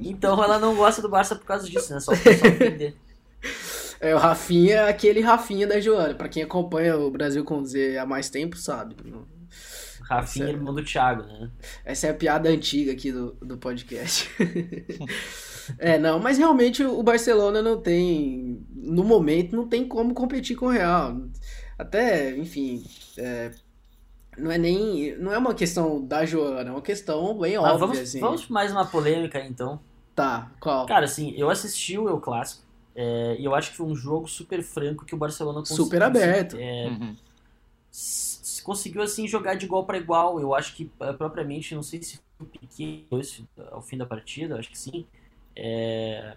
[0.00, 2.00] Então ela não gosta do Barça por causa disso, né?
[2.00, 2.96] Só pra entender.
[4.00, 6.14] É, o Rafinha é aquele Rafinha da Joana.
[6.14, 8.96] Pra quem acompanha o Brasil com Z há mais tempo, sabe.
[10.08, 11.50] Rafinha, é, irmão do Thiago, né?
[11.84, 14.30] Essa é a piada antiga aqui do, do podcast.
[15.78, 20.66] é, não, mas realmente o Barcelona não tem, no momento, não tem como competir com
[20.66, 21.16] o Real.
[21.76, 22.84] Até, enfim,
[23.18, 23.50] é,
[24.38, 27.98] não é nem, não é uma questão da Joana, é uma questão bem óbvia, vamos,
[27.98, 28.20] assim.
[28.20, 29.80] Vamos mais uma polêmica, então.
[30.14, 30.86] Tá, qual?
[30.86, 32.65] Cara, assim, eu assisti o Eu Clássico,
[32.96, 35.84] é, e eu acho que foi um jogo super franco que o Barcelona conseguiu.
[35.84, 36.56] Super aberto.
[36.58, 37.14] É, uhum.
[38.64, 40.40] Conseguiu, assim, jogar de igual para igual.
[40.40, 43.06] Eu acho que, é, propriamente, não sei se foi o Piquet
[43.70, 45.06] ao fim da partida, acho que sim.
[45.54, 46.34] É,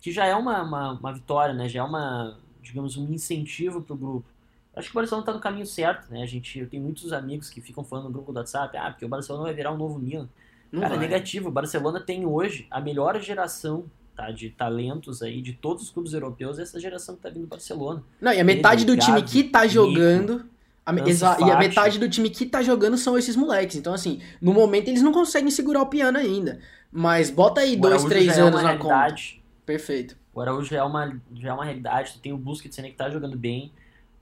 [0.00, 1.68] que já é uma, uma, uma, vitória, né?
[1.68, 4.26] Já é uma, digamos, um incentivo pro grupo.
[4.74, 6.22] Acho que o Barcelona tá no caminho certo, né?
[6.22, 9.04] A gente, eu tenho muitos amigos que ficam falando no grupo do WhatsApp, ah, porque
[9.04, 10.28] o Barcelona vai virar um novo Milan.
[10.72, 11.06] Não Cara, é vai.
[11.06, 11.50] negativo.
[11.50, 14.30] O Barcelona tem hoje a melhor geração tá?
[14.30, 18.02] De talentos aí de todos os clubes europeus, essa geração que tá vindo do Barcelona.
[18.20, 20.44] Não, e a metade do time que tá jogando.
[20.84, 23.76] A, e a metade do time que tá jogando são esses moleques.
[23.76, 26.58] Então, assim, no momento eles não conseguem segurar o piano ainda.
[26.90, 29.34] Mas bota aí o dois, Araújo três anos é na realidade.
[29.34, 29.42] conta.
[29.64, 30.16] Perfeito.
[30.34, 32.14] O Araújo já é uma, já é uma realidade.
[32.14, 33.72] Tu tem o Busquets que tá jogando bem.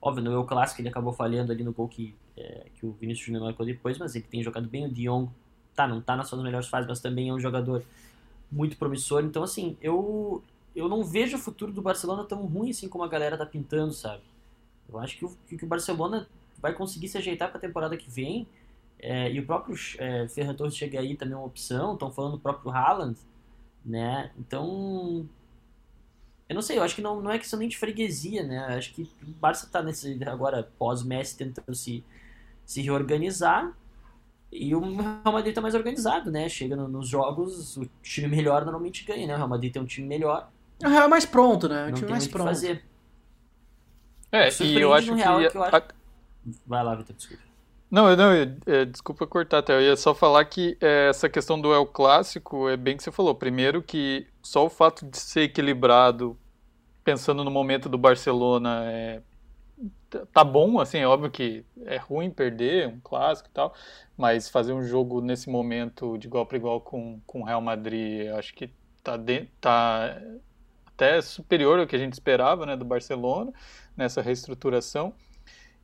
[0.02, 3.26] Óbvio, no meu clássico ele acabou falhando ali no gol que, é, que o Vinícius
[3.26, 4.86] Júnior marcou depois, mas ele tem jogado bem.
[4.86, 5.28] O Dion
[5.74, 7.82] tá, não tá nas suas melhores fases, mas também é um jogador
[8.50, 9.24] muito promissor.
[9.24, 10.42] Então, assim, eu,
[10.74, 13.92] eu não vejo o futuro do Barcelona tão ruim assim como a galera tá pintando,
[13.92, 14.22] sabe?
[14.88, 16.28] Eu acho que o, que o Barcelona
[16.60, 18.46] vai conseguir se ajeitar para a temporada que vem.
[18.98, 21.94] É, e o próprio é, Ferran Torres chega aí também é uma opção.
[21.94, 23.18] Estão falando do próprio Haaland,
[23.84, 24.30] né?
[24.38, 25.28] Então,
[26.48, 28.58] eu não sei, eu acho que não, não é questão nem de freguesia, né?
[28.72, 32.04] Eu acho que o Barça tá nesse agora pós-Messi tentando se,
[32.66, 33.72] se reorganizar
[34.52, 36.48] e o Real Madrid tá mais organizado, né?
[36.48, 39.34] Chega no, nos jogos, o time melhor normalmente ganha, né?
[39.34, 40.48] O Real Madrid tem um time melhor,
[40.84, 41.82] O Real é mais pronto, né?
[41.84, 42.46] O não time tem mais pronto.
[42.48, 42.84] fazer.
[44.32, 45.14] É, e eu acho que.
[45.14, 45.82] Real que eu acho- a-
[46.66, 47.42] Vai lá, Vitor, desculpa.
[47.90, 49.74] Não, não, eu- é, desculpa cortar até.
[49.74, 53.10] Eu ia só falar que é, essa questão do El Clássico é bem que você
[53.10, 53.34] falou.
[53.34, 56.38] Primeiro que só o fato de ser equilibrado,
[57.02, 59.20] pensando no momento do Barcelona, é,
[60.32, 63.74] tá- bom, assim, é óbvio que é ruim perder um clássico e tal,
[64.16, 68.26] mas fazer um jogo nesse momento de igual para igual com com o Real Madrid,
[68.26, 68.70] eu acho que
[69.02, 70.20] tá, de, tá
[70.86, 73.52] até superior ao que a gente esperava, né, do Barcelona
[73.96, 75.14] nessa reestruturação.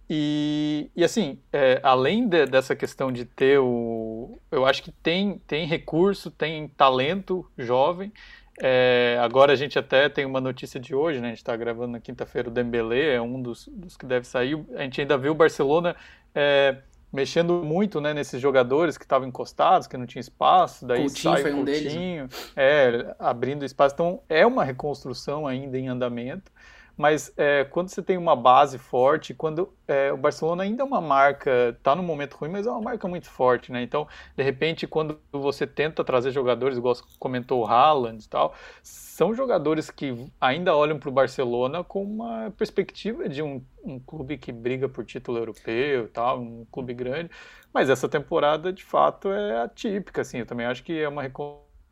[0.09, 4.39] E, e assim, é, além de- dessa questão de ter o.
[4.53, 8.13] Eu acho que tem, tem recurso, tem talento jovem.
[8.61, 11.29] É, agora a gente até tem uma notícia de hoje, né?
[11.29, 14.59] A gente está gravando na quinta-feira, o Dembélé é um dos, dos que deve sair.
[14.75, 15.95] A gente ainda viu o Barcelona
[16.35, 16.77] é,
[17.13, 21.43] mexendo muito né, nesses jogadores que estavam encostados, que não tinha espaço, daí Coutinho sai
[21.43, 23.95] foi o um deles, Coutinho, é, abrindo espaço.
[23.95, 26.51] Então é uma reconstrução ainda em andamento
[26.97, 31.01] mas é, quando você tem uma base forte, quando é, o Barcelona ainda é uma
[31.01, 33.83] marca, está num momento ruim, mas é uma marca muito forte, né?
[33.83, 39.35] Então, de repente, quando você tenta trazer jogadores, igual comentou o Haaland e tal, são
[39.35, 44.51] jogadores que ainda olham para o Barcelona com uma perspectiva de um, um clube que
[44.51, 47.31] briga por título europeu e tal, um clube grande,
[47.75, 51.23] mas essa temporada, de fato, é atípica, assim, eu também acho que é uma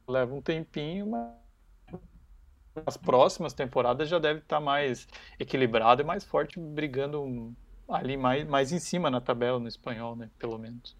[0.08, 1.43] leva um tempinho, mas
[2.86, 5.06] as próximas temporadas já deve estar mais
[5.38, 7.54] equilibrado e mais forte, brigando
[7.88, 10.30] ali mais, mais em cima na tabela no espanhol, né?
[10.38, 10.96] Pelo menos.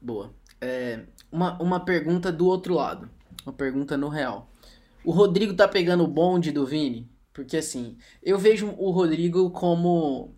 [0.00, 0.32] Boa.
[0.60, 3.08] É, uma, uma pergunta do outro lado.
[3.44, 4.48] Uma pergunta no real.
[5.04, 7.08] O Rodrigo tá pegando o bonde do Vini?
[7.32, 10.34] Porque assim, eu vejo o Rodrigo como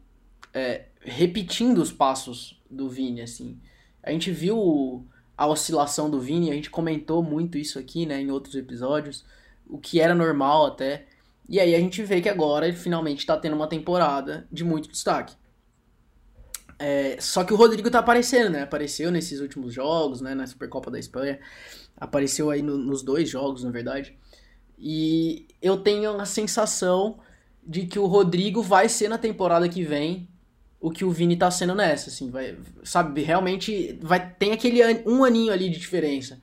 [0.53, 3.61] é, repetindo os passos do Vini, assim.
[4.03, 8.31] A gente viu a oscilação do Vini, a gente comentou muito isso aqui, né, em
[8.31, 9.25] outros episódios,
[9.69, 11.07] o que era normal até.
[11.49, 14.89] E aí a gente vê que agora ele finalmente tá tendo uma temporada de muito
[14.91, 15.35] destaque.
[16.79, 18.63] É, só que o Rodrigo tá aparecendo, né?
[18.63, 20.35] Apareceu nesses últimos jogos, né?
[20.35, 21.39] Na Supercopa da Espanha.
[21.97, 24.15] Apareceu aí no- nos dois jogos, na verdade.
[24.79, 27.19] E eu tenho a sensação
[27.67, 30.29] de que o Rodrigo vai ser na temporada que vem
[30.81, 35.03] o que o Vini tá sendo nessa, assim, vai, sabe, realmente vai tem aquele an-
[35.07, 36.41] um aninho ali de diferença.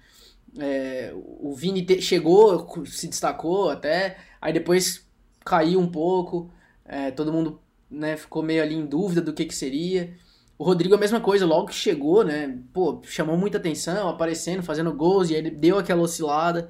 [0.60, 5.06] É, o Vini te- chegou, se destacou até, aí depois
[5.44, 6.52] caiu um pouco,
[6.86, 10.14] é, todo mundo né, ficou meio ali em dúvida do que que seria.
[10.58, 14.94] O Rodrigo a mesma coisa, logo que chegou, né, pô, chamou muita atenção, aparecendo, fazendo
[14.94, 16.70] gols, e aí ele deu aquela oscilada.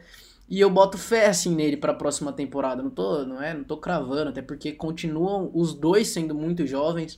[0.49, 2.81] E eu boto fé assim nele para a próxima temporada.
[2.83, 7.17] Não tô, não é, não tô cravando, até porque continuam os dois sendo muito jovens.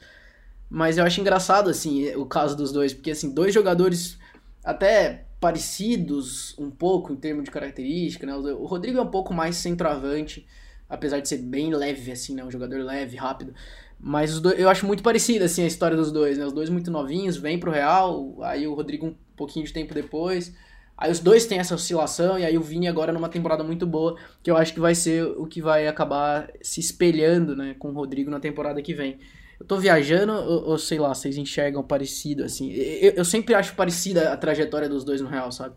[0.70, 4.18] Mas eu acho engraçado assim o caso dos dois, porque assim, dois jogadores
[4.64, 8.34] até parecidos um pouco em termos de característica, né?
[8.34, 10.44] O Rodrigo é um pouco mais centroavante,
[10.90, 13.54] apesar de ser bem leve assim, né, um jogador leve, rápido.
[14.00, 16.48] Mas os dois, eu acho muito parecida assim a história dos dois, né?
[16.48, 20.52] Os dois muito novinhos, vêm pro Real, aí o Rodrigo um pouquinho de tempo depois.
[20.98, 24.18] Aí os dois têm essa oscilação, e aí o Vini agora numa temporada muito boa,
[24.42, 27.94] que eu acho que vai ser o que vai acabar se espelhando, né, com o
[27.94, 29.20] Rodrigo na temporada que vem.
[29.60, 32.72] Eu tô viajando, ou, ou sei lá, vocês enxergam parecido, assim.
[32.72, 35.76] Eu, eu sempre acho parecida a trajetória dos dois no Real, sabe?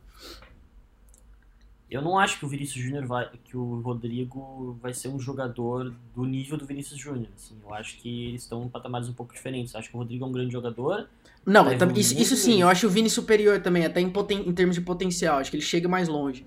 [1.91, 5.95] Eu não acho que o Vinícius Júnior vai, que o Rodrigo vai ser um jogador
[6.15, 7.29] do nível do Vinícius Júnior.
[7.35, 9.73] Assim, eu acho que eles estão em patamares um pouco diferentes.
[9.73, 11.09] Eu acho que o Rodrigo é um grande jogador.
[11.47, 14.53] Não, tam- isso, isso sim, eu acho o Vini superior também, até em, poten- em
[14.53, 15.39] termos de potencial.
[15.39, 16.45] Acho que ele chega mais longe.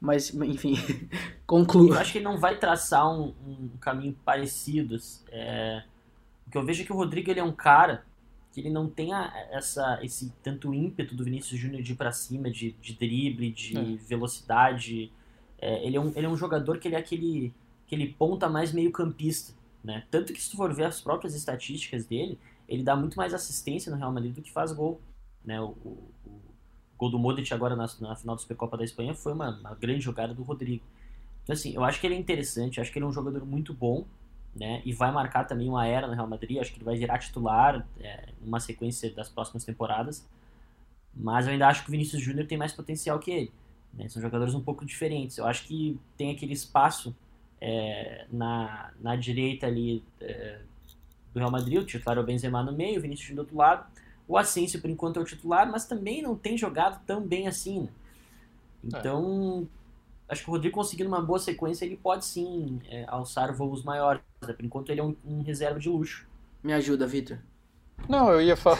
[0.00, 0.74] Mas, enfim,
[1.46, 1.88] concluo.
[1.92, 4.96] Eu acho que ele não vai traçar um, um caminho parecido.
[5.30, 5.82] É,
[6.48, 8.04] o que eu vejo é que o Rodrigo ele é um cara
[8.52, 12.10] que ele não tem a- essa, esse tanto ímpeto do Vinícius Júnior de ir pra
[12.12, 13.82] cima, de, de drible, de É.
[14.06, 15.12] velocidade.
[15.60, 17.52] É, ele, é um, ele é um jogador que ele é aquele,
[17.86, 19.52] aquele ponta mais meio campista.
[19.84, 20.04] Né?
[20.10, 23.90] Tanto que se tu for ver as próprias estatísticas dele, ele dá muito mais assistência
[23.92, 25.00] no Real Madrid do que faz gol.
[25.44, 25.60] Né?
[25.60, 26.40] O, o- o
[26.98, 30.00] gol do Modric agora na, na final da Supercopa da Espanha foi uma, uma grande
[30.00, 30.84] jogada do Rodrigo.
[31.44, 33.72] Então, assim, eu acho que ele é interessante, acho que ele é um jogador muito
[33.72, 34.04] bom,
[34.54, 34.82] né?
[34.84, 36.58] E vai marcar também uma era no Real Madrid.
[36.58, 40.26] Acho que ele vai virar titular é, numa sequência das próximas temporadas.
[41.14, 43.52] Mas eu ainda acho que o Vinícius Júnior tem mais potencial que ele.
[43.94, 44.08] né?
[44.08, 45.38] São jogadores um pouco diferentes.
[45.38, 47.14] Eu acho que tem aquele espaço
[47.60, 50.60] é, na, na direita ali é,
[51.32, 51.80] do Real Madrid.
[51.80, 53.86] O titular é o Benzema no meio, o Vinícius Júnior do outro lado.
[54.26, 57.80] O Asensio, por enquanto, é o titular, mas também não tem jogado tão bem assim.
[57.80, 57.90] né?
[58.84, 59.66] Então,
[60.28, 64.22] acho que o Rodrigo conseguindo uma boa sequência, ele pode sim é, alçar voos maiores.
[64.46, 64.52] né?
[64.52, 66.26] Por enquanto, ele é um, um reserva de luxo.
[66.62, 67.38] Me ajuda, Vitor.
[68.08, 68.78] Não, eu ia falar.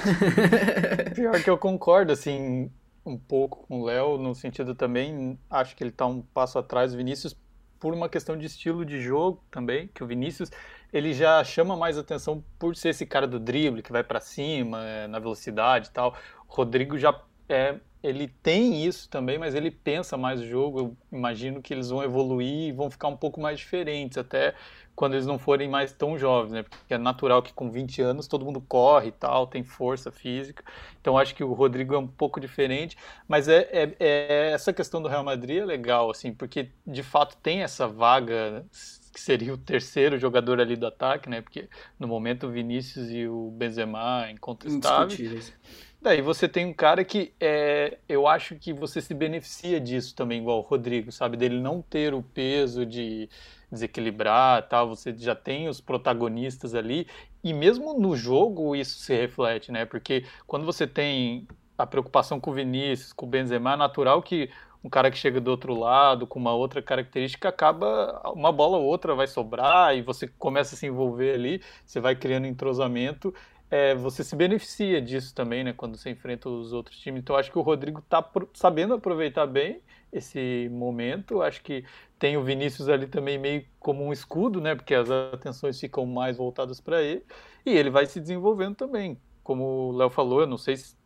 [1.14, 2.70] Pior que eu concordo, assim,
[3.04, 6.92] um pouco com o Léo, no sentido também, acho que ele tá um passo atrás
[6.92, 7.36] do Vinícius,
[7.80, 10.50] por uma questão de estilo de jogo também, que o Vinícius
[10.92, 14.84] ele já chama mais atenção por ser esse cara do drible que vai para cima,
[14.84, 16.16] é, na velocidade e tal.
[16.48, 20.78] O Rodrigo já é, ele tem isso também, mas ele pensa mais o jogo.
[20.78, 24.54] Eu imagino que eles vão evoluir e vão ficar um pouco mais diferentes, até
[24.94, 26.62] quando eles não forem mais tão jovens, né?
[26.64, 30.64] Porque é natural que com 20 anos todo mundo corre e tal, tem força física.
[31.00, 32.96] Então acho que o Rodrigo é um pouco diferente,
[33.28, 37.36] mas é, é, é essa questão do Real Madrid é legal, assim, porque de fato
[37.36, 38.64] tem essa vaga
[39.12, 41.42] que seria o terceiro jogador ali do ataque, né?
[41.42, 45.52] Porque no momento o Vinícius e o Benzema incontestáveis.
[46.00, 50.40] Daí você tem um cara que é, eu acho que você se beneficia disso também,
[50.40, 51.36] igual o Rodrigo, sabe?
[51.36, 53.28] Dele não ter o peso de
[53.70, 54.88] desequilibrar, tal.
[54.88, 57.06] Você já tem os protagonistas ali
[57.42, 59.84] e mesmo no jogo isso se reflete, né?
[59.84, 64.50] Porque quando você tem a preocupação com o Vinícius, com o Benzema, é natural que
[64.82, 68.84] um cara que chega do outro lado com uma outra característica acaba uma bola ou
[68.84, 73.34] outra vai sobrar e você começa a se envolver ali, você vai criando entrosamento,
[73.70, 77.20] é, você se beneficia disso também, né, quando você enfrenta os outros times.
[77.20, 81.42] Então acho que o Rodrigo está sabendo aproveitar bem esse momento.
[81.42, 81.84] Acho que
[82.18, 86.36] tem o Vinícius ali também meio como um escudo, né, porque as atenções ficam mais
[86.36, 87.24] voltadas para ele
[87.64, 89.20] e ele vai se desenvolvendo também.
[89.42, 90.96] Como o Léo falou, eu não sei se,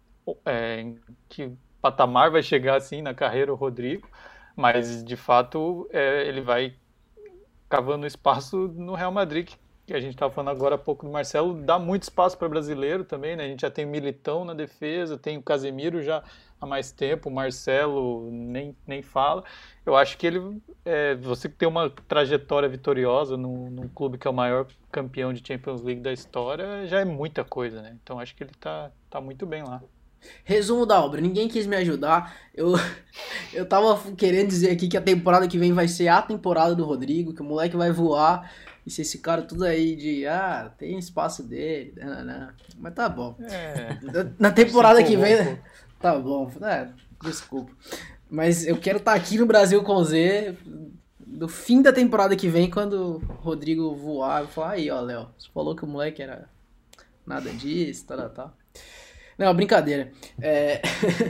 [0.47, 0.93] é,
[1.29, 4.09] que patamar vai chegar assim na carreira o Rodrigo,
[4.55, 6.77] mas de fato é, ele vai
[7.69, 9.57] cavando espaço no Real Madrid, que
[9.91, 13.35] a gente estava falando agora há pouco do Marcelo, dá muito espaço para brasileiro também,
[13.35, 13.45] né?
[13.45, 16.23] A gente já tem o Militão na defesa, tem o Casemiro já
[16.61, 19.43] há mais tempo, o Marcelo nem, nem fala.
[19.85, 24.29] Eu acho que ele, é, você que tem uma trajetória vitoriosa num, num, clube que
[24.29, 27.97] é o maior campeão de Champions League da história, já é muita coisa, né?
[28.01, 29.83] Então acho que ele tá, tá muito bem lá.
[30.45, 32.37] Resumo da obra, ninguém quis me ajudar.
[32.55, 32.75] Eu,
[33.53, 36.85] eu tava querendo dizer aqui que a temporada que vem vai ser a temporada do
[36.85, 38.49] Rodrigo, que o moleque vai voar.
[38.85, 42.25] E se esse cara tudo aí de, ah, tem espaço dele, não, né, não.
[42.25, 42.55] Né, né.
[42.79, 43.37] mas tá bom.
[43.41, 43.99] É,
[44.39, 45.59] Na temporada que vem,
[46.01, 46.89] tá bom, é,
[47.23, 47.73] desculpa.
[48.29, 50.57] Mas eu quero estar tá aqui no Brasil com o Z
[51.33, 55.29] no fim da temporada que vem, quando o Rodrigo voar, eu falar, aí, ó, Léo,
[55.39, 56.49] você falou que o moleque era
[57.27, 58.57] nada disso, tal, tal.
[59.39, 60.13] Não, brincadeira.
[60.41, 60.83] É...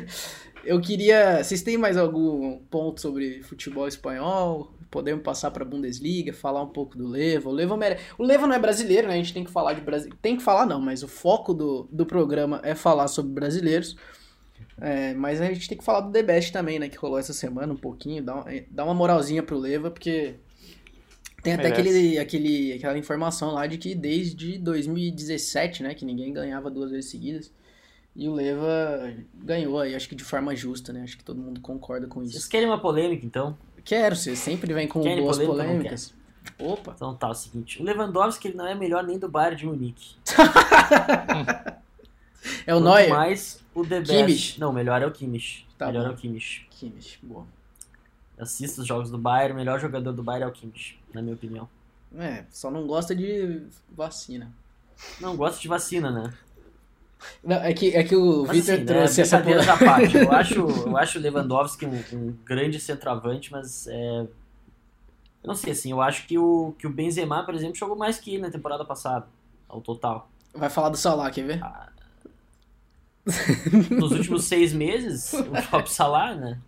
[0.64, 1.42] eu queria.
[1.42, 4.74] Vocês têm mais algum ponto sobre futebol espanhol?
[4.92, 7.48] Podemos passar para a Bundesliga, falar um pouco do Levo.
[7.48, 7.96] O Levo, mere...
[8.18, 9.14] o Levo não é brasileiro, né?
[9.14, 10.12] A gente tem que falar de Brasil.
[10.20, 13.96] Tem que falar, não, mas o foco do, do programa é falar sobre brasileiros.
[14.78, 16.90] É, mas a gente tem que falar do The Best também, né?
[16.90, 18.22] Que rolou essa semana um pouquinho.
[18.22, 20.34] Dá, uma, dá uma moralzinha pro Leva, porque
[21.42, 25.94] tem até aquele, aquele, aquela informação lá de que desde 2017, né?
[25.94, 27.50] Que ninguém ganhava duas vezes seguidas.
[28.14, 31.00] E o Leva ganhou aí, acho que de forma justa, né?
[31.02, 32.32] Acho que todo mundo concorda com isso.
[32.32, 33.56] Vocês querem uma polêmica, então?
[33.84, 36.14] Quero, você sempre vem com Querem boas polêmica, polêmicas.
[36.58, 36.92] Opa.
[36.94, 37.80] Então tá, é o seguinte.
[37.80, 40.16] O Lewandowski ele não é melhor nem do Bayern de Munique.
[42.66, 43.10] é o Quanto Neuer?
[43.10, 44.60] mais o The Kimmich.
[44.60, 45.66] Não, melhor é o Kimmich.
[45.78, 46.10] Tá melhor bom.
[46.10, 46.66] é o Kimmich.
[46.70, 47.46] Kimmich, boa.
[48.38, 51.34] Assista os jogos do Bayern, o melhor jogador do Bayern é o Kimmich, na minha
[51.34, 51.68] opinião.
[52.16, 54.52] É, só não gosta de vacina.
[55.20, 56.32] Não gosta de vacina, né?
[57.42, 60.16] Não, é que, é que o Vitor assim, trouxe né, essa parte.
[60.16, 64.20] Eu acho, eu acho o Lewandowski um, um grande centroavante, mas é,
[65.42, 68.18] eu não sei assim, eu acho que o, que o Benzema, por exemplo, jogou mais
[68.18, 69.26] que ele na temporada passada,
[69.68, 70.30] ao total.
[70.54, 71.64] Vai falar do Salah, quer ver?
[71.64, 71.88] Ah,
[73.90, 76.58] nos últimos seis meses, o próprio Salah, né?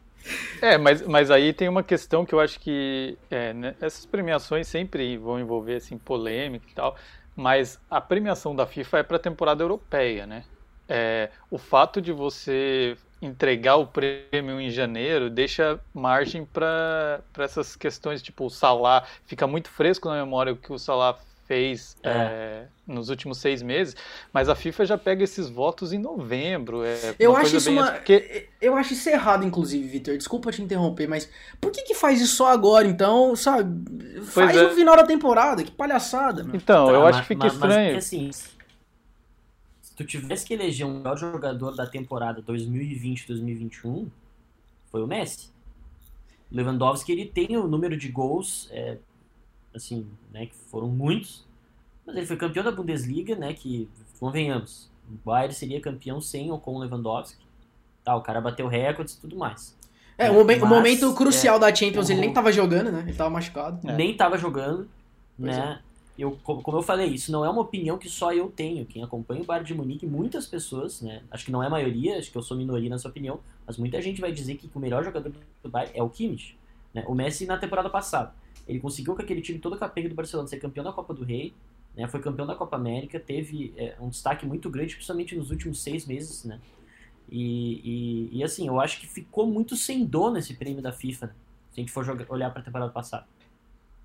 [0.62, 4.66] É, mas, mas aí tem uma questão que eu acho que é, né, essas premiações
[4.66, 6.96] sempre vão envolver assim, polêmica e tal
[7.36, 10.44] mas a premiação da FIFA é para a temporada europeia, né?
[10.88, 18.22] É, o fato de você entregar o prêmio em janeiro deixa margem para essas questões,
[18.22, 22.10] tipo o Salah, fica muito fresco na memória o que o Salah fez é.
[22.10, 23.94] É, nos últimos seis meses,
[24.32, 26.84] mas a FIFA já pega esses votos em novembro.
[26.84, 27.92] É eu acho isso uma...
[27.92, 28.48] porque...
[28.60, 30.16] eu acho isso errado, inclusive, Vitor.
[30.16, 31.30] Desculpa te interromper, mas
[31.60, 32.88] por que que faz isso só agora?
[32.88, 34.62] Então, sabe, faz é.
[34.62, 35.62] no final da temporada.
[35.62, 36.42] Que palhaçada.
[36.42, 36.56] Meu.
[36.56, 37.94] Então, tá, eu acho que fica mas, estranho.
[37.94, 44.06] Mas, assim, se tu tivesse que eleger um melhor jogador da temporada 2020-2021,
[44.90, 45.52] foi o Messi.
[46.50, 48.98] Lewandowski ele tem o número de gols é,
[49.74, 51.44] assim, né, que foram muitos,
[52.06, 53.88] mas ele foi campeão da Bundesliga, né, que,
[54.20, 57.44] convenhamos, o Bayern seria campeão sem ou com Lewandowski,
[58.02, 59.76] tá, o cara bateu recordes e tudo mais.
[60.16, 62.12] É, o, momen mas, o momento crucial é, da Champions, o...
[62.12, 63.88] ele nem tava jogando, né, ele tava machucado.
[63.88, 63.96] É.
[63.96, 64.88] Nem tava jogando,
[65.36, 65.94] pois né, é.
[66.16, 68.86] Eu, como eu falei, isso não é uma opinião que só eu tenho.
[68.86, 71.22] Quem acompanha o Bayern de Munique, muitas pessoas, né?
[71.28, 74.00] Acho que não é a maioria, acho que eu sou minoria nessa opinião, mas muita
[74.00, 76.56] gente vai dizer que o melhor jogador do Bayern é o Kimmich,
[76.94, 77.04] né?
[77.08, 78.32] O Messi na temporada passada.
[78.66, 81.54] Ele conseguiu com aquele time todo capenga do Barcelona ser campeão da Copa do Rei,
[81.96, 82.08] né?
[82.08, 86.06] Foi campeão da Copa América, teve é, um destaque muito grande, principalmente nos últimos seis
[86.06, 86.60] meses, né?
[87.28, 91.26] E, e, e, assim, eu acho que ficou muito sem dono esse prêmio da FIFA,
[91.26, 91.32] né?
[91.72, 93.26] se a gente for jogar, olhar para a temporada passada.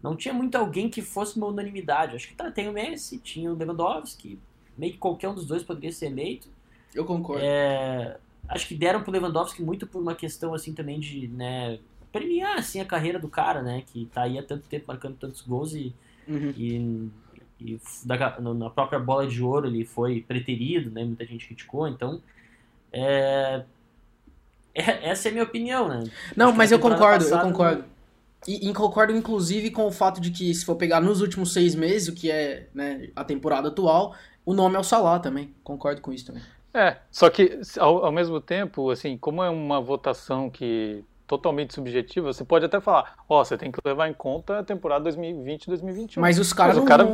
[0.01, 2.15] Não tinha muito alguém que fosse uma unanimidade.
[2.15, 4.39] Acho que tá, tem o Messi, tinha o Lewandowski,
[4.77, 6.47] meio que qualquer um dos dois poderia ser eleito.
[6.95, 7.43] Eu concordo.
[7.43, 11.79] É, acho que deram pro Lewandowski muito por uma questão assim também de, né,
[12.11, 15.41] premiar assim a carreira do cara, né, que tá aí há tanto tempo marcando tantos
[15.41, 15.93] gols e,
[16.27, 16.53] Uhum.
[16.57, 17.09] e,
[17.59, 22.21] e da- na própria bola de ouro ele foi preterido, né, muita gente criticou, então
[22.91, 23.63] é,
[24.73, 26.03] é- essa é a minha opinião, né.
[26.35, 27.83] Não, mas eu concordo, eu passada concordo.
[28.47, 31.75] E, e concordo, inclusive, com o fato de que, se for pegar nos últimos seis
[31.75, 35.53] meses, o que é né, a temporada atual, o nome é o Salah também.
[35.63, 36.41] Concordo com isso também.
[36.73, 42.33] É, só que ao, ao mesmo tempo, assim, como é uma votação que totalmente subjetiva,
[42.33, 46.19] você pode até falar, ó, você tem que levar em conta a temporada 2020-2021.
[46.19, 46.85] Mas os caras não.
[46.85, 47.07] cara-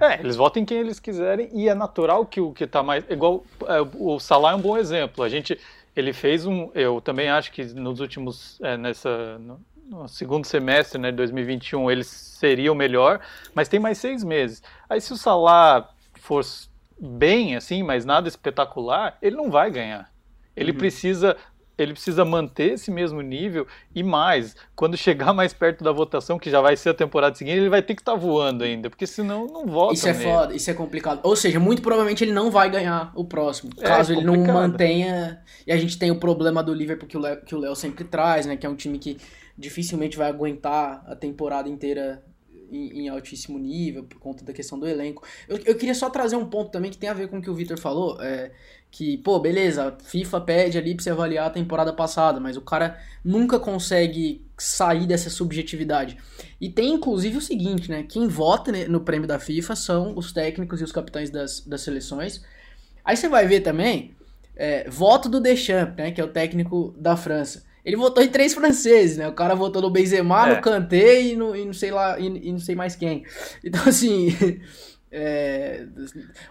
[0.00, 2.82] é, É, eles votam em quem eles quiserem e é natural que o que tá
[2.82, 3.04] mais.
[3.08, 5.22] Igual é, o Salah é um bom exemplo.
[5.22, 5.58] A gente.
[5.96, 6.70] Ele fez um.
[6.74, 8.58] Eu também acho que nos últimos.
[8.60, 9.38] é, nessa.
[9.38, 13.20] No, no segundo semestre né, de 2021 ele seria o melhor,
[13.54, 14.60] mas tem mais seis meses.
[14.90, 20.10] Aí se o Salah fosse bem, assim, mas nada espetacular, ele não vai ganhar.
[20.56, 20.78] Ele Uhum.
[20.78, 21.36] precisa.
[21.76, 26.50] Ele precisa manter esse mesmo nível e mais, quando chegar mais perto da votação, que
[26.50, 29.46] já vai ser a temporada seguinte, ele vai ter que estar voando ainda, porque senão
[29.46, 29.94] não vota.
[29.94, 30.24] Isso é nele.
[30.24, 31.20] foda, isso é complicado.
[31.22, 33.72] Ou seja, muito provavelmente ele não vai ganhar o próximo.
[33.78, 35.42] É, Caso ele não mantenha.
[35.66, 38.04] E a gente tem o problema do Liverpool que o Léo, que o Léo sempre
[38.04, 38.56] traz, né?
[38.56, 39.18] Que é um time que
[39.56, 42.22] dificilmente vai aguentar a temporada inteira
[42.70, 45.22] em, em altíssimo nível, por conta da questão do elenco.
[45.48, 47.50] Eu, eu queria só trazer um ponto também que tem a ver com o que
[47.50, 48.20] o Victor falou.
[48.20, 48.50] É,
[48.96, 52.60] que, pô, beleza, a FIFA pede ali pra você avaliar a temporada passada, mas o
[52.60, 56.16] cara nunca consegue sair dessa subjetividade.
[56.60, 58.04] E tem inclusive o seguinte, né?
[58.08, 61.80] Quem vota ne- no prêmio da FIFA são os técnicos e os capitães das, das
[61.80, 62.40] seleções.
[63.04, 64.14] Aí você vai ver também
[64.54, 66.12] é, voto do Deschamps, né?
[66.12, 67.64] Que é o técnico da França.
[67.84, 69.26] Ele votou em três franceses, né?
[69.28, 70.54] O cara votou no Benzema, É.
[70.54, 73.24] no Kanté e no, e não sei lá, e, e não sei mais quem.
[73.64, 74.28] Então, assim,
[75.16, 75.86] é,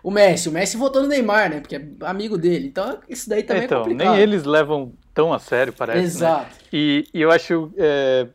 [0.02, 1.60] o Messi, o Messi votou no Neymar, né?
[1.60, 2.68] Porque é amigo dele.
[2.68, 4.14] Então, isso daí também então, é complicado.
[4.14, 6.00] nem eles levam tão a sério, parece.
[6.00, 6.04] né?
[6.06, 6.56] Exato.
[6.72, 7.74] E, e eu acho.
[7.78, 8.28] é,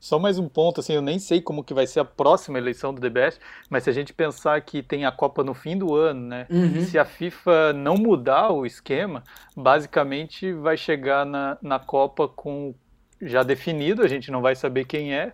[0.00, 2.92] só mais um ponto, assim, eu nem sei como que vai ser a próxima eleição
[2.92, 5.94] do The Best, mas se a gente pensar que tem a Copa no fim do
[5.94, 6.46] ano, né?
[6.50, 6.82] Uhum.
[6.84, 9.22] Se a FIFA não mudar o esquema,
[9.56, 12.74] basicamente vai chegar na, na Copa com
[13.20, 15.32] já definido, a gente não vai saber quem é,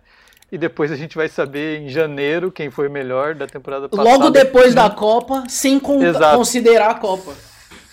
[0.51, 4.09] e depois a gente vai saber em janeiro quem foi o melhor da temporada passada.
[4.09, 6.37] Logo depois da Copa, sem conta- Exato.
[6.37, 7.33] considerar a Copa.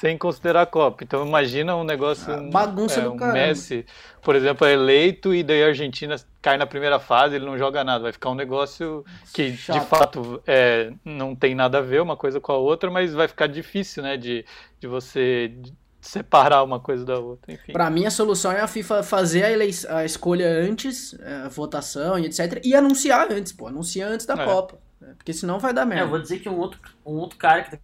[0.00, 1.02] Sem considerar a Copa.
[1.02, 2.32] Então imagina um negócio.
[2.32, 3.38] Ah, um- bagunça é, do um caramba.
[3.38, 3.84] Messi,
[4.22, 7.82] por exemplo, é eleito e daí a Argentina cai na primeira fase, ele não joga
[7.82, 8.04] nada.
[8.04, 9.04] Vai ficar um negócio
[9.34, 9.80] que Chato.
[9.80, 13.26] de fato é, não tem nada a ver uma coisa com a outra, mas vai
[13.26, 14.16] ficar difícil, né?
[14.16, 14.44] De,
[14.78, 15.52] de você
[16.00, 17.52] separar uma coisa da outra.
[17.52, 17.72] Enfim.
[17.72, 21.48] Pra mim, a solução é a FIFA fazer a, elei- a escolha antes, é, a
[21.48, 22.60] votação e etc.
[22.64, 23.66] E anunciar antes, pô.
[23.66, 24.44] Anuncia antes da É.
[24.44, 24.78] Copa.
[25.00, 25.14] né?
[25.16, 26.06] Porque senão vai dar É, eu merda.
[26.06, 27.78] vou dizer que um outro, um outro cara que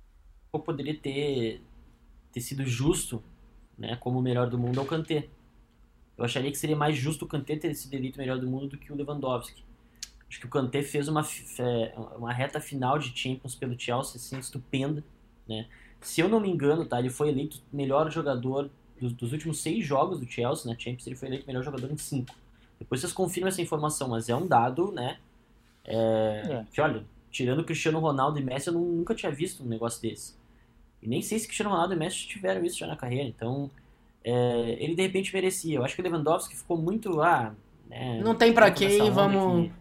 [0.53, 1.61] eu poderia ter,
[2.33, 3.23] ter sido justo,
[3.77, 5.29] né, como o melhor do mundo é o Kanté.
[6.17, 8.79] Eu acharia que seria mais justo o Kanté ter sido eleito melhor do mundo do
[8.79, 9.65] que o Lewandowski.
[10.29, 11.23] Acho que o Kanté fez uma,
[11.59, 15.03] é, uma reta final de Champions pelo Chelsea, assim, estupenda,
[15.49, 15.67] né.
[16.05, 19.85] Se eu não me engano, tá, ele foi eleito melhor jogador dos, dos últimos seis
[19.85, 22.35] jogos do Chelsea na Champions, ele foi eleito melhor jogador em cinco.
[22.79, 25.19] Depois vocês confirmam essa informação, mas é um dado, né,
[25.85, 26.65] É.
[26.73, 30.35] que olha, tirando Cristiano Ronaldo e Messi, eu nu- nunca tinha visto um negócio desse.
[31.03, 33.71] E nem sei se Cristiano Ronaldo e Messi tiveram isso já na carreira, então
[34.23, 35.77] é, ele de repente merecia.
[35.77, 37.21] Eu acho que o Lewandowski ficou muito.
[37.21, 37.55] Ah,
[37.89, 39.73] né, Não tem nessa quem, vamos- que-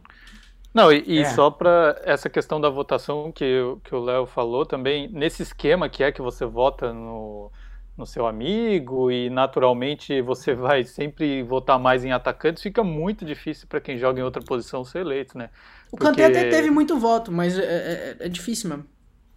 [0.74, 1.26] Não, e, É.
[1.26, 5.88] só para essa questão da votação que, o- que o Léo falou também, nesse esquema
[5.88, 7.52] que é que você vota no,
[7.96, 13.68] no seu amigo e naturalmente você vai sempre votar mais em atacantes, fica muito difícil
[13.68, 15.50] para quem joga em outra posição ser eleito, né?
[15.92, 18.86] O Kanté porque- até teve muito voto, mas é, é- é difícil mesmo.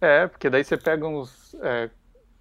[0.01, 1.89] É, porque daí você pega uns, é,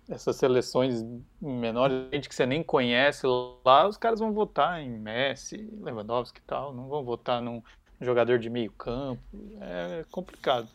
[0.08, 1.02] essas seleções
[1.40, 3.26] menores, gente que você nem conhece
[3.64, 7.62] lá, os caras vão votar em Messi, Lewandowski e tal, não vão votar num
[8.00, 9.22] jogador de meio campo,
[9.60, 10.68] é complicado.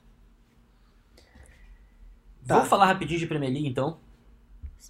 [2.45, 2.55] Tá.
[2.55, 3.97] Vamos falar rapidinho de Premier League então.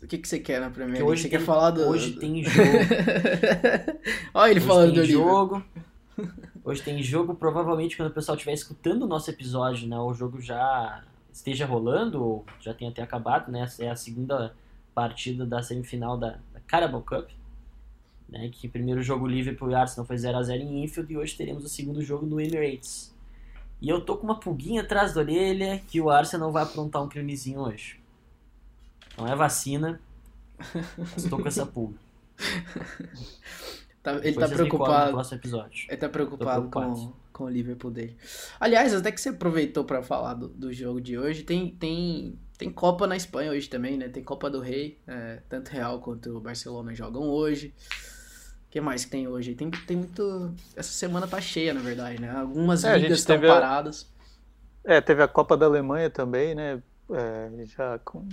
[0.01, 1.11] O que, que você quer na Premier League?
[1.11, 1.81] hoje Você tem, quer falar do.
[1.81, 2.67] hoje tem jogo.
[4.33, 5.63] Olha ele Hoje falando do jogo.
[6.63, 7.33] Hoje tem jogo.
[7.33, 11.03] Provavelmente quando o pessoal estiver escutando o nosso episódio, né, o jogo já
[11.33, 13.61] esteja rolando, ou já tenha até acabado, né?
[13.61, 14.55] Essa é a segunda
[14.93, 17.29] partida da semifinal da, da Carabao Cup.
[18.31, 21.69] Né, que primeiro jogo Liverpool e Arsenal foi 0x0 em Enfield e hoje teremos o
[21.69, 23.13] segundo jogo no Emirates.
[23.81, 27.09] E eu tô com uma pulguinha atrás da orelha que o Arsenal vai aprontar um
[27.09, 27.99] crimezinho hoje.
[29.17, 29.99] Não é vacina,
[31.17, 31.97] estou com essa pulga.
[34.01, 35.35] Tá, ele tá preocupado.
[35.35, 35.85] episódio.
[35.87, 36.95] Ele tá preocupado, preocupado.
[36.95, 38.17] Com, com o Liverpool dele.
[38.59, 42.71] Aliás, até que você aproveitou para falar do, do jogo de hoje, tem, tem, tem
[42.71, 44.09] Copa na Espanha hoje também, né?
[44.09, 47.75] Tem Copa do Rei, é, tanto Real quanto o Barcelona jogam hoje.
[48.71, 49.53] O que mais que tem hoje?
[49.53, 50.53] Tem, tem muito.
[50.77, 52.31] Essa semana tá cheia, na verdade, né?
[52.31, 54.09] Algumas é, ligas estão paradas.
[54.87, 54.93] A...
[54.93, 56.81] É, teve a Copa da Alemanha também, né?
[57.11, 58.25] É, já com...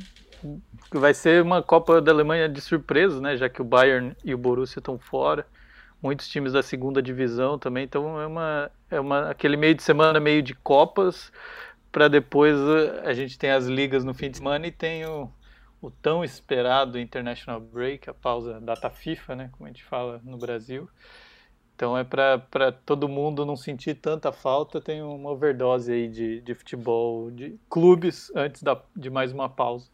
[0.93, 3.37] Vai ser uma Copa da Alemanha de surpresa, né?
[3.37, 5.45] Já que o Bayern e o Borussia estão fora
[6.01, 10.21] muitos times da segunda divisão também, então é uma é uma aquele meio de semana
[10.21, 11.33] meio de copas
[11.91, 15.29] para depois eh, a gente tem as ligas no fim de semana e tem o,
[15.81, 20.37] o tão esperado International Break, a pausa data FIFA, né, como a gente fala no
[20.37, 20.89] Brasil.
[21.75, 26.55] Então é para todo mundo não sentir tanta falta, tem uma overdose aí de, de
[26.55, 29.89] futebol, de clubes antes da, de mais uma pausa.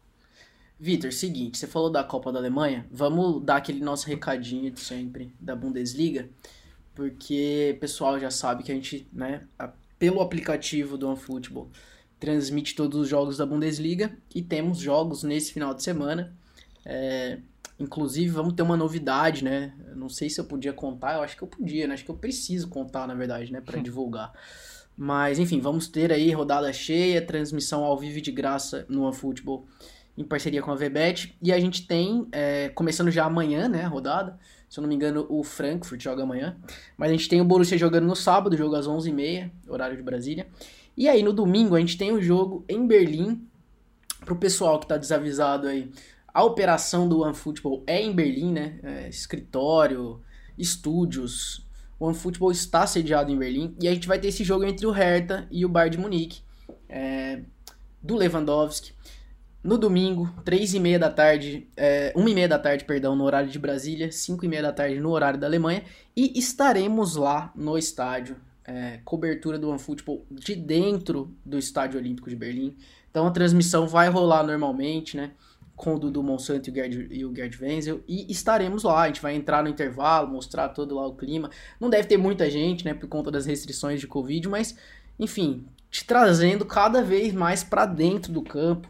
[0.79, 5.31] Vitor, seguinte, você falou da Copa da Alemanha, vamos dar aquele nosso recadinho de sempre
[5.39, 6.27] da Bundesliga,
[6.93, 9.47] porque o pessoal já sabe que a gente, né,
[9.97, 11.69] pelo aplicativo do OneFootball,
[12.19, 16.33] transmite todos os jogos da Bundesliga e temos jogos nesse final de semana.
[16.85, 17.39] É,
[17.79, 19.73] inclusive, vamos ter uma novidade, né?
[19.95, 21.93] não sei se eu podia contar, eu acho que eu podia, né?
[21.93, 24.31] Acho que eu preciso contar, na verdade, né, para divulgar.
[24.95, 29.65] Mas, enfim, vamos ter aí rodada cheia, transmissão ao vivo de graça no OneFootball
[30.17, 31.35] em parceria com a VBet.
[31.41, 34.39] E a gente tem, é, começando já amanhã, né, a rodada.
[34.69, 36.55] Se eu não me engano, o Frankfurt joga amanhã.
[36.97, 40.47] Mas a gente tem o Borussia jogando no sábado, jogo às 11h30, horário de Brasília.
[40.97, 43.47] E aí no domingo a gente tem o jogo em Berlim.
[44.23, 45.91] Pro pessoal que tá desavisado aí,
[46.33, 48.79] a operação do OneFootball é em Berlim, né?
[48.81, 50.21] É, escritório,
[50.57, 51.65] estúdios.
[51.99, 53.75] O OneFootball está sediado em Berlim.
[53.79, 56.41] E a gente vai ter esse jogo entre o Hertha e o Bayern de Munique.
[56.89, 57.41] É,
[58.01, 58.93] do Lewandowski.
[59.63, 63.23] No domingo, 3 e meia da tarde, é, 1 e meia da tarde, perdão, no
[63.23, 65.83] horário de Brasília, 5 e meia da tarde no horário da Alemanha,
[66.15, 68.35] e estaremos lá no estádio,
[68.67, 72.75] é, cobertura do OneFootball de dentro do Estádio Olímpico de Berlim.
[73.09, 75.31] Então a transmissão vai rolar normalmente, né,
[75.75, 79.07] com o Dudu Monsanto e o Gerd, e o Gerd Wenzel, e estaremos lá, a
[79.07, 81.49] gente vai entrar no intervalo, mostrar todo lá o clima.
[81.79, 84.77] Não deve ter muita gente, né, por conta das restrições de Covid, mas,
[85.19, 88.89] enfim, te trazendo cada vez mais para dentro do campo,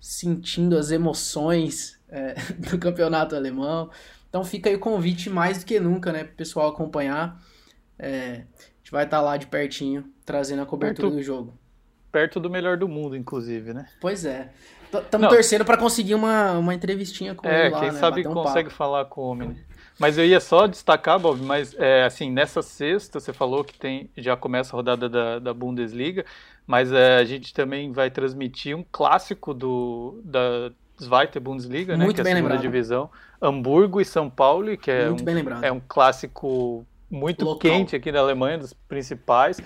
[0.00, 3.90] sentindo as emoções é, do campeonato alemão.
[4.28, 7.40] Então fica aí o convite mais do que nunca, né, para o pessoal acompanhar.
[7.98, 8.44] É,
[8.94, 11.52] vai estar tá lá de pertinho, trazendo a cobertura perto, do jogo.
[12.12, 13.88] Perto do melhor do mundo, inclusive, né?
[14.00, 14.50] Pois é.
[14.92, 17.98] Estamos torcendo para conseguir uma, uma entrevistinha com é, ele lá, quem né?
[17.98, 19.48] sabe consegue falar com o homem.
[19.48, 19.56] Né?
[19.98, 24.08] Mas eu ia só destacar, Bob, mas é, assim, nessa sexta você falou que tem
[24.16, 26.24] já começa a rodada da, da Bundesliga.
[26.64, 30.70] Mas é, a gente também vai transmitir um clássico do, da
[31.02, 32.60] Zweite Bundesliga, né, que é a segunda lembrado.
[32.60, 33.10] divisão.
[33.42, 37.70] Hamburgo e São Paulo, que é, muito um, é um clássico muito Local.
[37.70, 39.60] quente aqui na Alemanha, dos principais.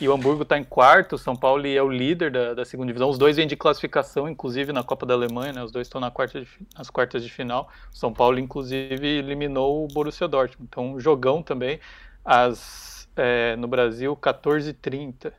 [0.00, 3.10] E o Hamburgo está em quarto, São Paulo é o líder da, da, segunda divisão.
[3.10, 5.64] Os dois vêm de classificação, inclusive na Copa da Alemanha, né?
[5.64, 7.68] Os dois estão na quarta de, nas quartas de final.
[7.90, 10.68] São Paulo, inclusive, eliminou o Borussia Dortmund.
[10.70, 11.80] Então, um jogão também.
[12.24, 15.32] As, é, no Brasil, 14h30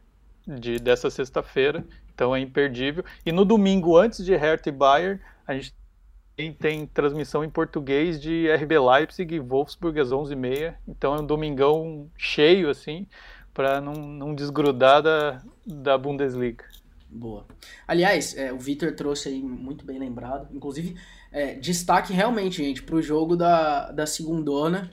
[0.46, 3.06] de, dessa sexta-feira, então é imperdível.
[3.26, 5.74] E no domingo, antes de Hertha e Bayern, a gente
[6.48, 12.10] tem, transmissão em português de RB Leipzig e Wolfsburg às 11h30, então é um domingão
[12.18, 13.06] cheio, assim,
[13.54, 16.64] para não, não desgrudar da, da Bundesliga.
[17.10, 17.46] Boa.
[17.88, 20.48] Aliás, é, o Vitor trouxe aí muito bem lembrado.
[20.54, 20.96] Inclusive,
[21.32, 24.92] é, destaque realmente, gente, para o jogo da, da segundona,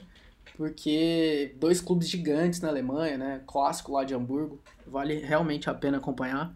[0.57, 3.41] porque dois clubes gigantes na Alemanha, né?
[3.45, 6.53] Clássico lá de Hamburgo, vale realmente a pena acompanhar.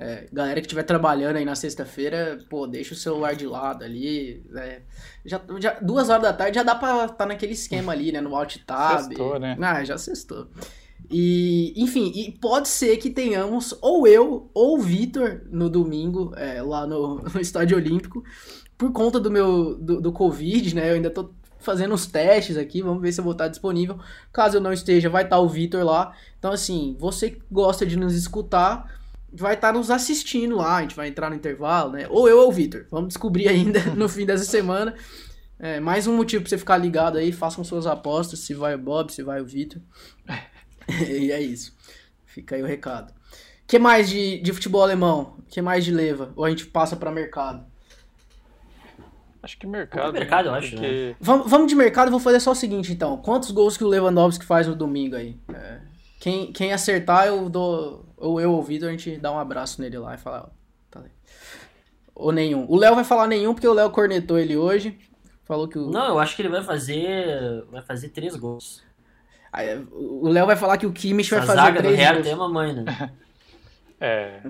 [0.00, 4.46] É, galera que estiver trabalhando aí na sexta-feira, pô, deixa o celular de lado ali.
[4.54, 4.82] É,
[5.24, 8.20] já, já, duas horas da tarde já dá pra estar tá naquele esquema ali, né?
[8.20, 9.00] No alt tab.
[9.00, 9.56] Sextou, né?
[9.60, 10.46] Ah, já sextou.
[11.10, 16.62] E, enfim, e pode ser que tenhamos ou eu ou o Vitor no domingo, é,
[16.62, 18.22] lá no, no Estádio Olímpico,
[18.76, 20.90] por conta do meu do, do Covid, né?
[20.90, 23.98] Eu ainda tô fazendo os testes aqui, vamos ver se eu vou estar disponível.
[24.32, 26.14] Caso eu não esteja, vai estar o Vitor lá.
[26.38, 28.97] Então, assim, você que gosta de nos escutar,
[29.32, 30.76] vai estar nos assistindo lá.
[30.76, 32.06] A gente vai entrar no intervalo, né?
[32.08, 32.86] Ou eu ou o Vitor.
[32.90, 34.94] Vamos descobrir ainda no fim dessa semana.
[35.58, 37.32] É, mais um motivo para você ficar ligado aí.
[37.32, 38.40] Façam suas apostas.
[38.40, 39.80] Se vai o Bob, se vai o Vitor.
[41.08, 41.76] e é isso.
[42.26, 43.10] Fica aí o recado.
[43.10, 43.14] O
[43.66, 45.36] que mais de, de futebol alemão?
[45.38, 46.32] O que mais de leva?
[46.36, 47.66] Ou a gente passa para mercado?
[49.42, 50.12] Acho que mercado.
[50.12, 50.50] mercado, né?
[50.50, 51.16] eu acho, Porque...
[51.20, 53.16] Vamos, vamos de mercado, vou fazer só o seguinte, então.
[53.18, 55.38] Quantos gols que o Lewandowski faz no domingo aí?
[55.52, 55.78] É,
[56.18, 58.04] quem, quem acertar, eu dou.
[58.20, 60.50] Ou eu ouvido, a gente dá um abraço nele lá e fala.
[60.52, 60.58] ó,
[60.90, 61.10] Tá aí.
[62.14, 62.66] Ou nenhum.
[62.68, 64.98] O Léo vai falar nenhum, porque o Léo cornetou ele hoje.
[65.44, 65.88] Falou que o.
[65.90, 67.64] Não, eu acho que ele vai fazer.
[67.70, 68.82] Vai fazer três gols.
[69.52, 72.16] Aí, O Léo vai falar que o Kimmich vai A fazer zaga do três Hertha
[72.22, 72.26] gols.
[72.32, 72.84] é mamãe, né?
[74.00, 74.42] É.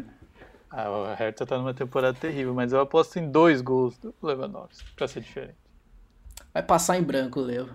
[0.70, 4.84] Ah, o Hertha tá numa temporada terrível, mas eu aposto em dois gols do Lewandowski,
[4.94, 5.56] pra ser diferente.
[6.52, 7.70] Vai passar em branco o Léo.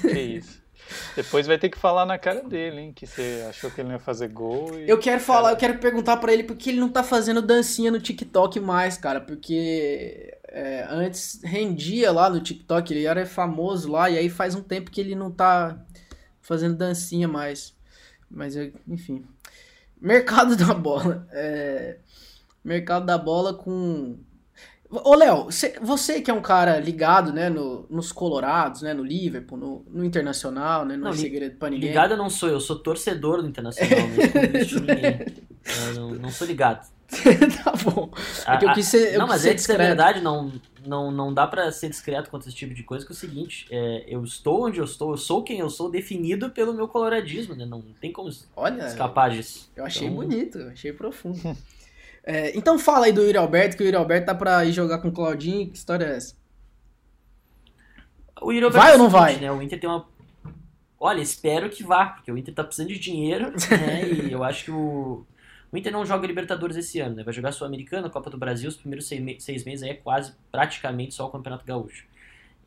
[0.00, 0.62] Que isso.
[1.14, 2.92] Depois vai ter que falar na cara dele, hein?
[2.92, 4.78] Que você achou que ele ia fazer gol.
[4.78, 4.88] E...
[4.88, 8.00] Eu quero falar, eu quero perguntar pra ele porque ele não tá fazendo dancinha no
[8.00, 9.20] TikTok mais, cara.
[9.20, 14.62] Porque é, antes rendia lá no TikTok, ele era famoso lá, e aí faz um
[14.62, 15.78] tempo que ele não tá
[16.40, 17.74] fazendo dancinha mais.
[18.30, 19.24] Mas, eu- enfim.
[20.00, 21.26] Mercado da bola.
[21.32, 21.98] É,
[22.64, 24.18] mercado da bola com.
[24.90, 25.48] Ô, Léo,
[25.82, 30.02] você- que é um cara ligado, né, no- nos Colorados, né, no Liverpool, no, no
[30.04, 31.88] Internacional, né, não, é Não, li- segredo pra ninguém.
[31.90, 36.88] Ligado eu não sou, eu sou torcedor do Internacional, não não, não sou ligado.
[37.64, 38.10] tá bom.
[38.46, 39.78] É que eu quis ser, eu não, quis mas ser é é discreto.
[39.78, 40.52] verdade, não,
[40.86, 43.16] não, não dá pra ser discreto quanto a esse tipo de coisa, que é o
[43.16, 46.86] seguinte, é, eu estou onde eu estou, eu sou quem eu sou, definido pelo meu
[46.88, 47.64] coloradismo, né?
[47.64, 49.70] Não tem como Olha, escapar disso.
[49.76, 51.38] eu achei Então, bonito, eu achei profundo.
[52.30, 54.98] É, então fala aí do Yuri Alberto, que o Yuri Alberto tá pra ir jogar
[54.98, 56.36] com o Claudinho, que história é essa?
[58.42, 59.36] O Yuri Vai é ou não vai?
[59.36, 59.50] Né?
[59.50, 60.06] O Inter tem uma...
[61.00, 64.06] Olha, espero que vá, porque o Inter tá precisando de dinheiro, né?
[64.06, 65.24] E eu acho que o...
[65.72, 67.22] O Inter não joga Libertadores esse ano, né?
[67.24, 70.34] Vai jogar Sul-Americana, Copa do Brasil, os primeiros seis, me- seis meses aí é quase,
[70.52, 72.04] praticamente só o Campeonato Gaúcho.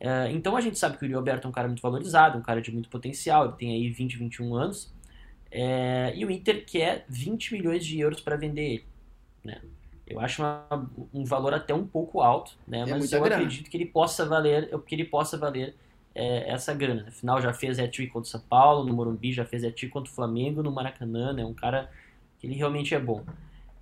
[0.00, 2.42] É, então a gente sabe que o Yuri Alberto é um cara muito valorizado, um
[2.42, 4.92] cara de muito potencial, ele tem aí 20, 21 anos,
[5.50, 8.84] é, e o Inter quer 20 milhões de euros para vender ele,
[9.44, 9.60] né?
[10.06, 12.80] Eu acho uma- um valor até um pouco alto, né?
[12.80, 13.36] Mas É muita eu grana.
[13.36, 15.74] acredito que ele possa valer, que ele possa valer
[16.14, 17.06] é, essa grana.
[17.08, 20.14] Afinal, já fez hat-trick contra o São Paulo, no Morumbi, já fez hat-trick contra o
[20.14, 21.42] Flamengo, no Maracanã, né?
[21.44, 21.90] Um cara
[22.38, 23.24] que ele realmente é bom.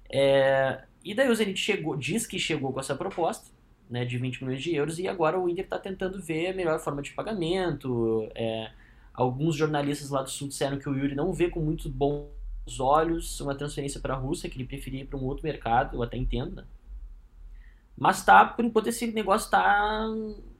[0.09, 3.51] É, e daí o Zenit chegou, diz que chegou com essa proposta,
[3.89, 6.79] né, de 20 milhões de euros, e agora o Inter está tentando ver a melhor
[6.81, 8.29] forma de pagamento.
[8.35, 8.71] é,
[9.15, 11.89] alguns jornalistas lá do Sul disseram que o Yuri não vê com muito
[12.67, 15.97] bons olhos uma transferência para a Rússia, que ele preferia ir para um outro mercado,
[15.97, 16.65] eu até entendo, né?
[17.97, 20.07] Mas tá, por enquanto esse negócio está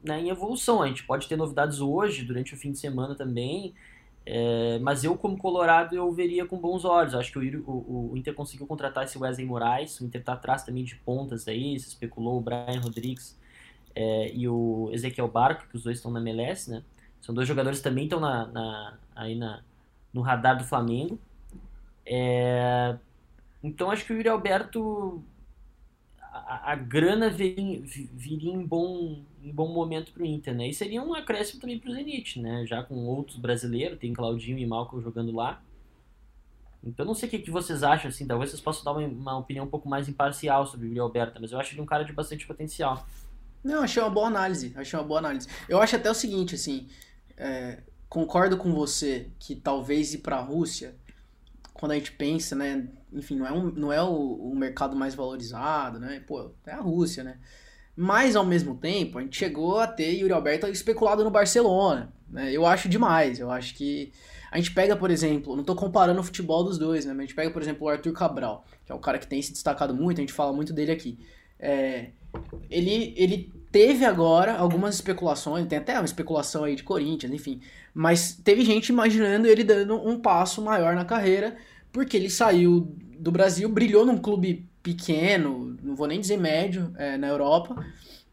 [0.05, 0.83] né, em evolução.
[0.83, 3.75] A gente pode ter novidades hoje, durante o fim de semana também.
[4.27, 7.15] É, mas eu, como Colorado, eu veria com bons olhos.
[7.15, 10.01] Acho que o, o- o Inter conseguiu contratar esse Wesley Moraes.
[10.01, 11.79] O Inter tá atrás também de pontas aí.
[11.81, 13.39] Se especulou o Brian Rodrigues
[13.95, 16.83] é, e o Ezequiel Barco, que os dois estão na MLS, né?
[17.21, 19.63] São dois jogadores que também estão na, na- aí na,
[20.13, 21.19] no radar do Flamengo.
[22.13, 22.97] É,
[23.63, 25.23] então acho que o Yuri Alberto.
[26.21, 27.81] A, a grana viria,
[28.13, 30.69] viria em, bom, em bom momento pro Inter, né?
[30.69, 32.65] E seria um acréscimo também pro Zenit, né?
[32.67, 35.63] Já com outros brasileiros, tem Claudinho e Malcolm jogando lá.
[36.83, 39.39] Então não sei o que, que vocês acham, assim, talvez vocês possam dar uma, uma
[39.39, 42.05] opinião um pouco mais imparcial sobre o Yuri Alberto, mas eu acho ele um cara
[42.05, 43.07] de bastante potencial.
[43.63, 44.73] Não, achei uma boa análise.
[44.77, 45.49] Achei uma boa análise.
[45.69, 46.89] Eu acho até o seguinte, assim.
[47.37, 50.97] é, concordo com você que talvez ir pra Rússia,
[51.81, 52.87] quando a gente pensa, né?
[53.11, 56.23] Enfim, não é, um, não é o, o mercado mais valorizado, né?
[56.27, 57.39] Pô, é a Rússia, né?
[57.97, 62.13] Mas ao mesmo tempo, a gente chegou a ter Yuri Alberto especulado no Barcelona.
[62.29, 62.53] Né?
[62.53, 63.41] Eu acho demais.
[63.41, 64.13] Eu acho que.
[64.53, 67.13] A gente pega, por exemplo, não tô comparando o futebol dos dois, né?
[67.13, 69.41] Mas a gente pega, por exemplo, o Arthur Cabral, que é um cara que tem
[69.41, 71.19] se destacado muito, a gente fala muito dele aqui.
[71.59, 72.11] É,
[72.69, 77.61] ele, ele teve agora algumas especulações, tem até uma especulação aí de Corinthians, enfim.
[77.95, 81.57] Mas teve gente imaginando ele dando um passo maior na carreira,
[81.93, 87.17] porque ele saiu do Brasil, brilhou num clube pequeno, não vou nem dizer médio, é,
[87.19, 87.77] na Europa.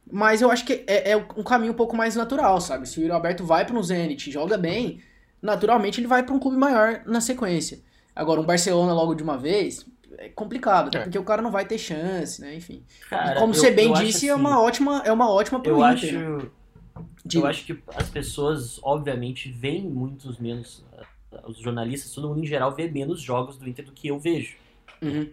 [0.09, 2.87] Mas eu acho que é, é um caminho um pouco mais natural, sabe?
[2.87, 5.01] Se o Yuri Alberto vai para um Zenit e joga bem,
[5.41, 7.79] naturalmente ele vai para um clube maior na sequência.
[8.15, 9.85] Agora, um Barcelona logo de uma vez
[10.17, 11.01] é complicado, até É.
[11.03, 12.55] porque o cara não vai ter chance, né?
[12.55, 12.81] Enfim.
[13.09, 15.73] Cara, E como eu- você bem disse, é assim, uma ótima, é uma ótima pro
[15.73, 15.89] Eu Inter.
[15.91, 16.49] acho, né?
[17.35, 20.83] eu acho que as pessoas, obviamente, veem muitos menos.
[21.45, 24.55] Os jornalistas, todo mundo em geral, vê menos jogos do Inter do que eu vejo.
[25.01, 25.29] Uhum.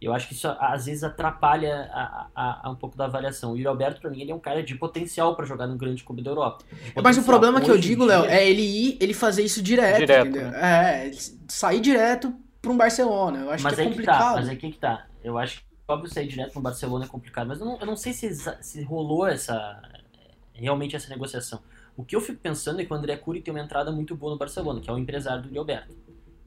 [0.00, 3.52] Eu acho que isso às vezes atrapalha a, a- a um pouco da avaliação.
[3.52, 6.04] O Yuri Alberto, pra mim, ele é um cara de potencial pra jogar num grande
[6.04, 6.64] clube da Europa.
[6.70, 9.62] De Mas o problema que eu digo, dia- Léo, é ele ir, ele fazer isso
[9.62, 10.48] direto, Direto, entendeu?
[10.54, 11.16] É, ele
[11.48, 13.38] sair direto pra um Barcelona.
[13.40, 14.34] Eu acho mas que é aí que tá, complicado.
[14.36, 15.06] mas aí que tá.
[15.24, 17.96] Eu acho que, óbvio, sair direto pro Barcelona é complicado, mas eu não, eu não
[17.96, 19.80] sei se, se rolou essa
[20.52, 21.60] realmente essa negociação.
[21.96, 24.32] O que eu fico pensando é que o André Curi tem uma entrada muito boa
[24.32, 25.96] no Barcelona, que é o empresário do Yuri Alberto.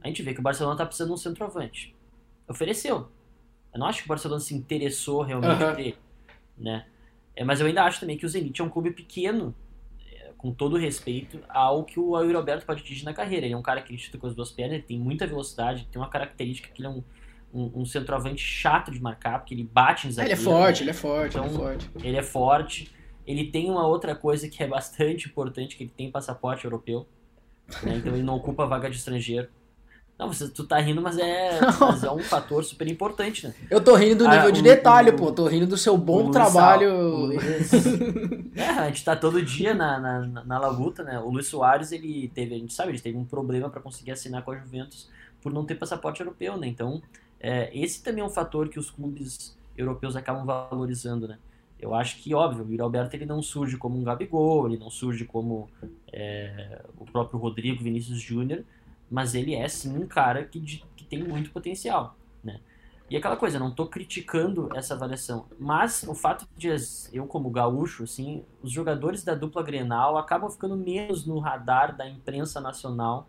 [0.02, 1.96] A gente vê que o Barcelona tá precisando de um centroavante.
[2.48, 3.10] Ofereceu.
[3.74, 5.72] Eu não acho que o Barcelona se interessou realmente Aham.
[5.72, 5.98] por ele,
[6.58, 6.86] né?
[7.36, 9.56] É, mas eu ainda acho também que o Zenit é um clube pequeno,
[10.06, 13.46] é, com todo respeito ao que o Yuri Alberto pode atingir na carreira.
[13.46, 16.02] Ele é um cara que chuta com as duas pernas, ele tem muita velocidade, tem
[16.02, 17.04] uma característica que ele é um,
[17.54, 20.40] um, um centroavante chato de marcar, porque ele bate em zagueiro.
[20.40, 20.84] Ele é forte, né?
[20.84, 21.92] ele é forte, então, ele é forte.
[22.04, 22.99] Ele é forte.
[23.30, 27.06] Ele tem uma outra coisa que é bastante importante, que ele tem passaporte europeu.
[27.84, 27.98] Né?
[27.98, 29.48] Então ele não ocupa vaga de estrangeiro.
[30.18, 33.54] Não, você, tu tá rindo, mas é, mas é um fator super importante, né?
[33.70, 35.32] Eu tô rindo do ah, nível ah, de detalhe, o, pô.
[35.32, 37.28] Tô rindo do seu bom trabalho.
[37.28, 37.72] Luiz,
[38.58, 41.20] é, a gente tá todo dia na, na, na, labuta, né?
[41.20, 44.42] O Luiz Soares, ele teve, a gente sabe, ele teve um problema para conseguir assinar
[44.42, 45.08] com a Juventus
[45.40, 46.66] por não ter passaporte europeu, né?
[46.66, 47.00] Então,
[47.40, 51.38] é, esse também é um fator que os clubes europeus acabam valorizando, né?
[51.80, 54.90] Eu acho que, óbvio, o Yuri Alberto ele não surge como um Gabigol, ele não
[54.90, 55.70] surge como
[56.12, 58.66] é, o próprio Rodrigo Vinícius Júnior,
[59.10, 60.60] mas ele é sim um cara que,
[60.96, 62.60] que tem muito potencial, né?
[63.10, 66.70] E aquela coisa, não estou criticando essa avaliação, mas o fato de
[67.12, 72.08] eu como gaúcho, assim, os jogadores da dupla Grenal acabam ficando menos no radar da
[72.08, 73.28] imprensa nacional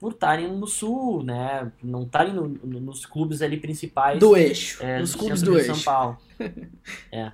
[0.00, 1.70] por estarem no sul, né?
[1.82, 5.74] Não estarem no, no, nos clubes ali principais do eixo, é, nos clubes do eixo.
[5.74, 6.16] São Paulo.
[7.12, 7.32] é.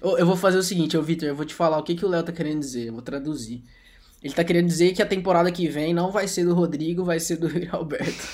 [0.00, 2.08] Eu vou fazer o seguinte, ô Vitor, eu vou te falar o que, que o
[2.08, 3.62] Léo tá querendo dizer, eu vou traduzir.
[4.22, 7.20] Ele tá querendo dizer que a temporada que vem não vai ser do Rodrigo, vai
[7.20, 8.26] ser do Yuri Alberto.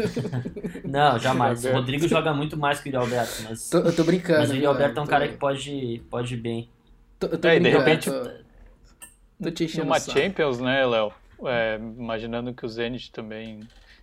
[0.88, 1.64] não, jamais.
[1.66, 3.68] O Rodrigo joga muito mais que o Yuri Alberto, mas.
[3.68, 4.38] Tô, eu tô brincando.
[4.40, 6.70] Mas o Yuri Alberto é um cara que pode, pode ir bem.
[7.18, 7.84] Tô, eu tô é, brincando.
[7.84, 8.10] De repente.
[8.10, 11.12] Tô, tô te Numa Champions, né, Léo?
[11.44, 13.60] É, imaginando que o Zenit também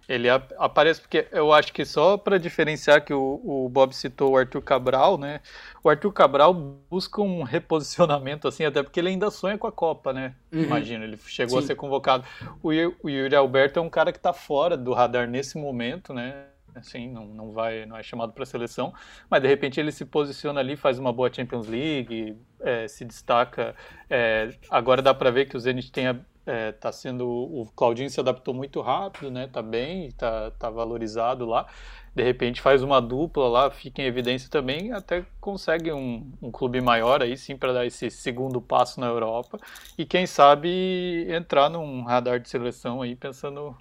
[0.09, 4.37] ele aparece porque eu acho que só para diferenciar que o, o, Bob citou o
[4.37, 5.39] Arthur Cabral, né?
[5.83, 10.11] O Arthur Cabral busca um reposicionamento assim, até porque ele ainda sonha com a Copa,
[10.11, 10.33] né?
[10.51, 10.63] Uhum.
[10.63, 11.65] Imagina, ele chegou Sim.
[11.65, 12.23] a ser convocado.
[12.63, 12.69] O,
[13.03, 16.45] o Yuri Alberto é um cara que está fora do radar nesse momento, né?
[16.73, 18.91] Assim, não, não vai, não é chamado para a seleção,
[19.29, 23.75] mas de repente ele se posiciona ali, faz uma boa Champions League, é, se destaca.
[24.09, 26.15] É, agora dá para ver que o Zenit tem a,
[26.49, 29.47] é, tá sendo o Claudinho se adaptou muito rápido, né?
[29.47, 31.67] Tá bem, tá, tá valorizado lá.
[32.15, 36.81] De repente faz uma dupla lá, fica em evidência também, até consegue um, um clube
[36.81, 39.59] maior aí sim para dar esse segundo passo na Europa
[39.97, 43.77] e quem sabe entrar num radar de seleção aí pensando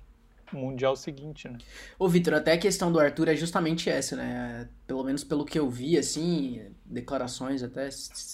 [0.52, 1.56] no mundial seguinte, né?
[1.98, 4.68] Ô Vitor, até a questão do Arthur é justamente essa, né?
[4.86, 7.88] Pelo menos pelo que eu vi assim, declarações até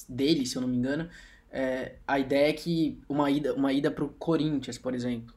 [0.08, 1.08] dele, se eu não me engano,
[1.56, 5.32] é, a ideia é que uma ida, uma ida para o Corinthians, por exemplo,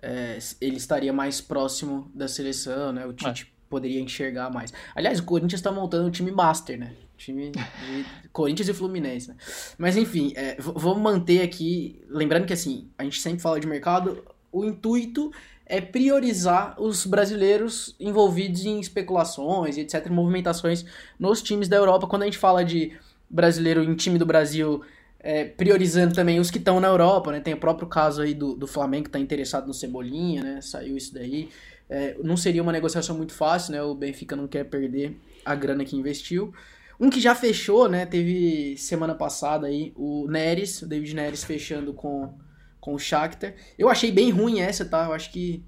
[0.00, 3.04] é, ele estaria mais próximo da seleção, né?
[3.04, 3.46] O Tite é.
[3.68, 4.72] poderia enxergar mais.
[4.94, 6.94] Aliás, o Corinthians está montando um time master, né?
[7.18, 7.60] Time de
[8.32, 9.36] Corinthians e Fluminense, né?
[9.76, 12.00] Mas enfim, é, vamos manter aqui.
[12.08, 15.30] Lembrando que assim, a gente sempre fala de mercado, o intuito
[15.66, 20.86] é priorizar os brasileiros envolvidos em especulações e etc, movimentações
[21.18, 22.06] nos times da Europa.
[22.06, 22.96] Quando a gente fala de
[23.28, 24.82] brasileiro em time do Brasil
[25.20, 27.40] é, priorizando também os que estão na Europa, né?
[27.40, 30.60] Tem o próprio caso aí do, do Flamengo que está interessado no Cebolinha, né?
[30.60, 31.48] Saiu isso daí.
[31.90, 33.82] É, não seria uma negociação muito fácil, né?
[33.82, 36.52] O Benfica não quer perder a grana que investiu.
[37.00, 38.06] Um que já fechou, né?
[38.06, 42.34] Teve semana passada aí o Neres, o David Neres fechando com,
[42.80, 43.54] com o Shakhtar.
[43.78, 45.04] Eu achei bem ruim essa, tá?
[45.06, 45.64] Eu acho que...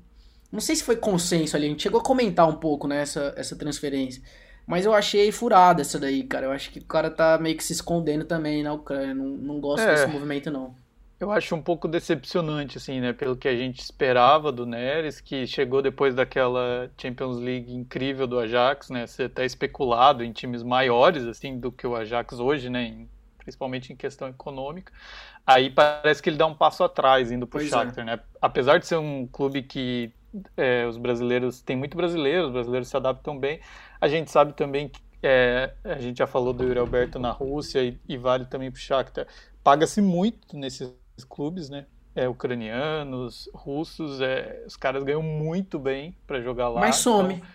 [0.52, 3.02] Não sei se foi consenso ali, a gente chegou a comentar um pouco, né?
[3.02, 4.20] Essa, essa transferência.
[4.70, 6.46] Mas eu achei furada essa daí, cara.
[6.46, 9.12] Eu acho que o cara tá meio que se escondendo também na Ucrânia.
[9.12, 10.76] Não, não gosto é, desse movimento, não.
[11.18, 13.12] Eu acho um pouco decepcionante, assim, né?
[13.12, 18.38] Pelo que a gente esperava do Neres, que chegou depois daquela Champions League incrível do
[18.38, 19.08] Ajax, né?
[19.08, 22.84] Você tá especulado em times maiores, assim, do que o Ajax hoje, né?
[22.84, 23.08] Em,
[23.38, 24.92] principalmente em questão econômica.
[25.44, 27.76] Aí parece que ele dá um passo atrás indo pro pois é.
[27.76, 28.06] Shakhtar, é.
[28.06, 28.20] né?
[28.40, 30.12] Apesar de ser um clube que
[30.56, 33.60] é, os brasileiros, tem muito brasileiros, os brasileiros se adaptam bem,
[34.00, 37.82] a gente sabe também que é, a gente já falou do Yuri Alberto na Rússia
[37.82, 39.26] e, e vale também para o Shakhtar.
[39.62, 40.94] Paga-se muito nesses
[41.28, 41.86] clubes, né?
[42.14, 46.80] É, ucranianos, russos, é, os caras ganham muito bem para jogar lá.
[46.80, 47.34] Mas some.
[47.34, 47.46] Então,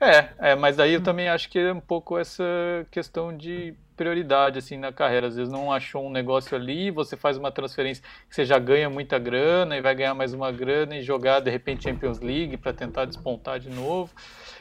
[0.00, 1.02] é, é, mas aí eu hum.
[1.02, 2.44] também acho que é um pouco essa
[2.90, 5.26] questão de prioridade assim na carreira.
[5.26, 8.88] Às vezes não achou um negócio ali, você faz uma transferência que você já ganha
[8.88, 12.72] muita grana e vai ganhar mais uma grana e jogar de repente Champions League para
[12.72, 14.10] tentar despontar de novo.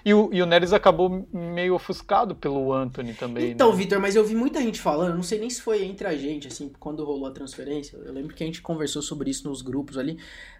[0.03, 3.51] E o, e o Neres acabou meio ofuscado pelo Anthony também.
[3.51, 3.77] Então, né?
[3.77, 6.47] Vitor, mas eu vi muita gente falando, não sei nem se foi entre a gente,
[6.47, 7.97] assim, quando rolou a transferência.
[7.97, 10.17] Eu lembro que a gente conversou sobre isso nos grupos ali.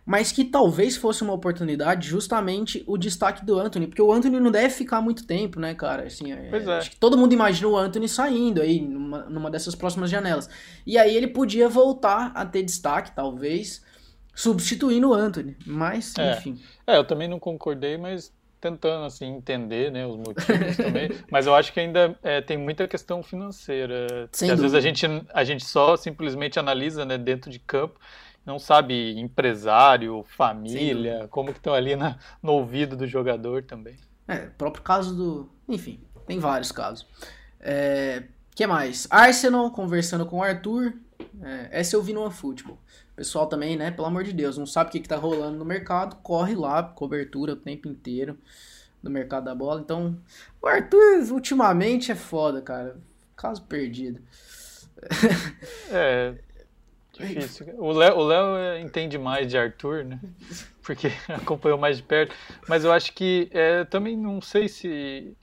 [0.10, 3.86] Mas que talvez fosse uma oportunidade justamente o destaque do Anthony.
[3.86, 6.08] Porque o Anthony não deve ficar muito tempo, né, cara?
[6.08, 6.78] Assim, é, pois é.
[6.80, 10.50] Acho que todo mundo imagina o Anthony saindo aí, numa, numa dessas próximas janelas.
[10.84, 13.86] E aí ele podia voltar a ter destaque, talvez
[14.34, 15.56] substituindo o Anthony.
[15.64, 16.32] Mas, é.
[16.32, 16.60] enfim.
[16.88, 21.54] É, eu também não concordei, mas tentando assim entender né, os motivos também, mas eu
[21.54, 24.28] acho que ainda é, tem muita questão financeira.
[24.34, 28.00] Às vezes a gente, a gente só simplesmente analisa né, dentro de campo,
[28.50, 33.96] não sabe empresário, família, como que estão ali na, no ouvido do jogador também.
[34.28, 35.50] É, próprio caso do.
[35.68, 37.06] Enfim, tem vários casos.
[37.60, 38.24] É,
[38.56, 39.08] que mais?
[39.12, 40.94] Arsenal conversando com o Arthur.
[41.44, 42.80] É, essa eu vi no Futebol.
[43.16, 43.92] Pessoal também, né?
[43.92, 46.82] Pelo amor de Deus, não sabe o que, que tá rolando no mercado, corre lá,
[46.82, 48.36] cobertura o tempo inteiro
[49.04, 49.80] do mercado da bola.
[49.82, 50.18] Então,
[50.60, 52.98] o Arthur ultimamente é foda, cara.
[53.36, 54.20] Caso perdido.
[55.92, 56.36] É.
[57.20, 57.68] Difícil.
[57.78, 60.20] O Léo, o Léo é, entende mais de Arthur, né?
[60.82, 62.34] Porque acompanhou mais de perto.
[62.68, 65.36] Mas eu acho que é, também não sei se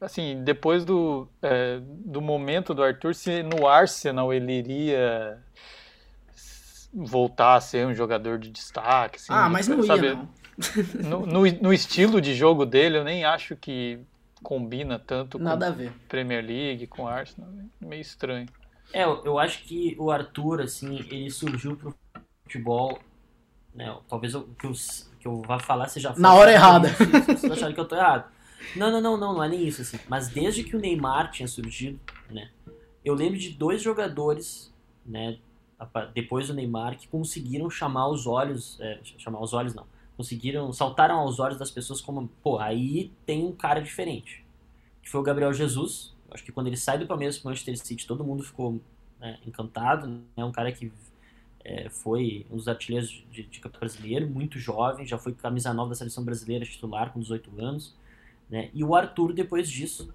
[0.00, 5.38] assim, depois do, é, do momento do Arthur, se no Arsenal ele iria
[6.92, 9.16] voltar a ser um jogador de destaque.
[9.16, 10.28] Assim, ah, mas não sabe, ia, não.
[11.02, 13.98] No, no, no, estilo de jogo dele, eu nem acho que
[14.40, 15.92] combina tanto Nada com a ver.
[16.08, 17.50] Premier League, com Arsenal.
[17.80, 18.46] Meio estranho.
[18.92, 21.94] É, eu acho que o Arthur, assim, ele surgiu pro
[22.44, 22.98] futebol.
[23.74, 24.72] Né, talvez o que eu,
[25.18, 26.14] que eu vá falar seja.
[26.16, 26.88] Na hora errada.
[27.26, 28.30] Vocês acharem que eu tô errado.
[28.76, 29.98] Não, não, não, não, não é nem isso, assim.
[30.08, 31.98] Mas desde que o Neymar tinha surgido,
[32.30, 32.50] né?
[33.04, 34.72] Eu lembro de dois jogadores,
[35.04, 35.38] né?
[36.14, 38.78] Depois do Neymar, que conseguiram chamar os olhos.
[38.80, 39.86] É, chamar os olhos não.
[40.16, 40.72] Conseguiram.
[40.72, 42.28] Saltaram aos olhos das pessoas como.
[42.42, 44.44] Pô, aí tem um cara diferente.
[45.02, 46.13] Que foi o Gabriel Jesus.
[46.34, 48.80] Acho que quando ele sai do Palmeiras pro Manchester City, todo mundo ficou
[49.20, 50.06] né, encantado.
[50.36, 50.44] É né?
[50.44, 50.92] um cara que
[51.64, 55.90] é, foi um dos artilheiros de, de campeonato brasileiro, muito jovem, já foi camisa nova
[55.90, 57.94] da seleção brasileira titular com 18 anos.
[58.50, 58.68] Né?
[58.74, 60.12] E o Arthur depois disso.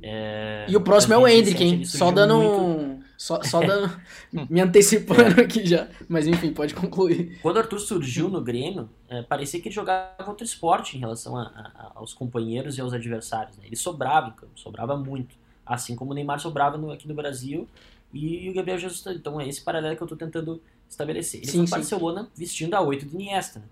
[0.00, 0.66] É...
[0.68, 1.84] E o próximo é o Hendrick, hein?
[1.84, 3.04] Só dando muito...
[3.18, 4.00] Só, só dando.
[4.48, 5.44] me antecipando é.
[5.44, 5.88] aqui já.
[6.08, 7.38] Mas enfim, pode concluir.
[7.42, 11.36] Quando o Arthur surgiu no Grêmio, é, parecia que ele jogava outro esporte em relação
[11.36, 13.56] a, a, aos companheiros e aos adversários.
[13.56, 13.64] Né?
[13.66, 15.41] Ele sobrava em campo, sobrava muito.
[15.64, 17.68] Assim como o Neymar sobrava no, aqui no Brasil
[18.12, 19.04] e o Gabriel Jesus.
[19.16, 21.40] Então é esse paralelo que eu estou tentando estabelecer.
[21.40, 21.70] Ele sim, foi sim.
[21.70, 23.60] Barcelona vestindo a 8 de Iniesta.
[23.60, 23.66] Né?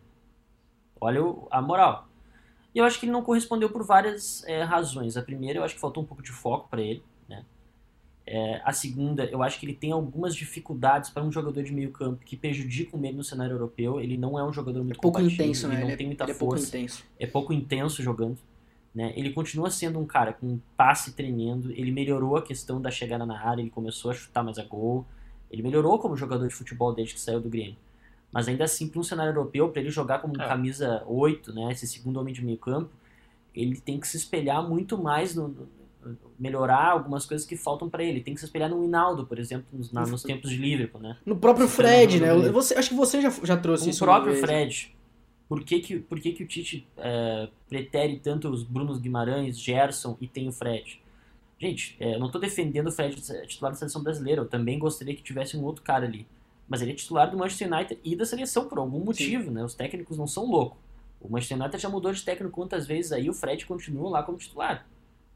[1.00, 1.20] Olha
[1.50, 2.08] a moral.
[2.74, 5.16] E eu acho que ele não correspondeu por várias é, razões.
[5.16, 7.02] A primeira, eu acho que faltou um pouco de foco para ele.
[7.28, 7.44] Né?
[8.26, 11.90] É, a segunda, eu acho que ele tem algumas dificuldades para um jogador de meio
[11.90, 14.00] campo que prejudicam ele no cenário europeu.
[14.00, 15.80] Ele não é um jogador muito é pouco intenso, ele né?
[15.80, 16.64] não ele tem muita ele força.
[16.64, 17.04] É pouco intenso.
[17.18, 18.38] É pouco intenso jogando.
[18.94, 19.12] Né?
[19.16, 21.70] Ele continua sendo um cara com um passe tremendo.
[21.72, 23.62] Ele melhorou a questão da chegada na área.
[23.62, 25.06] Ele começou a chutar mais a gol.
[25.50, 27.76] Ele melhorou como jogador de futebol desde que saiu do Grêmio.
[28.32, 30.46] Mas ainda assim, para um cenário europeu, para ele jogar como é.
[30.46, 32.90] camisa 8, né, esse segundo homem de meio campo,
[33.52, 35.68] ele tem que se espelhar muito mais no, no
[36.38, 38.20] melhorar algumas coisas que faltam para ele.
[38.20, 41.16] Tem que se espelhar no Hinaldo, por exemplo, nos, na, nos tempos de Liverpool, né?
[41.26, 42.32] No próprio Fred, né?
[42.50, 44.04] Você, acho que você já, já trouxe no isso.
[44.04, 44.94] O próprio Fred.
[45.50, 50.16] Por que, que, por que, que o Tite é, pretere tanto os Brunos Guimarães, Gerson
[50.20, 51.02] e tem o Fred?
[51.58, 54.42] Gente, é, eu não estou defendendo o Fred titular da seleção brasileira.
[54.42, 56.24] Eu também gostaria que tivesse um outro cara ali.
[56.68, 59.50] Mas ele é titular do Manchester United e da seleção por algum motivo, Sim.
[59.50, 59.64] né?
[59.64, 60.78] Os técnicos não são loucos.
[61.20, 64.38] O Manchester United já mudou de técnico quantas vezes aí, o Fred continua lá como
[64.38, 64.86] titular,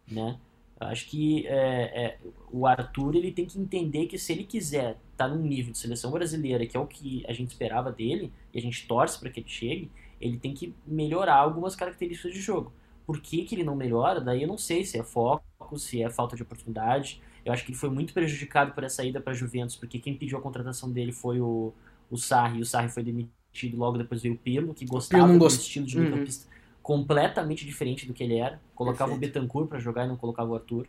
[0.08, 0.38] né?
[0.80, 2.18] Eu acho que é, é,
[2.52, 5.78] o Arthur ele tem que entender que se ele quiser estar tá num nível de
[5.78, 9.28] seleção brasileira, que é o que a gente esperava dele, e a gente torce para
[9.28, 9.90] que ele chegue,
[10.24, 12.72] ele tem que melhorar algumas características de jogo.
[13.06, 14.20] Por que, que ele não melhora?
[14.20, 17.20] Daí eu não sei se é foco, se é falta de oportunidade.
[17.44, 20.16] Eu acho que ele foi muito prejudicado por essa ida para a Juventus, porque quem
[20.16, 21.74] pediu a contratação dele foi o,
[22.10, 25.38] o Sarri, e o Sarri foi demitido logo depois veio o Pirlo, que gostava do
[25.38, 25.60] gost...
[25.60, 26.52] estilo de meio campista uhum.
[26.82, 28.60] completamente diferente do que ele era.
[28.74, 29.36] Colocava Perfeito.
[29.36, 30.88] o Betancourt para jogar e não colocava o Arthur.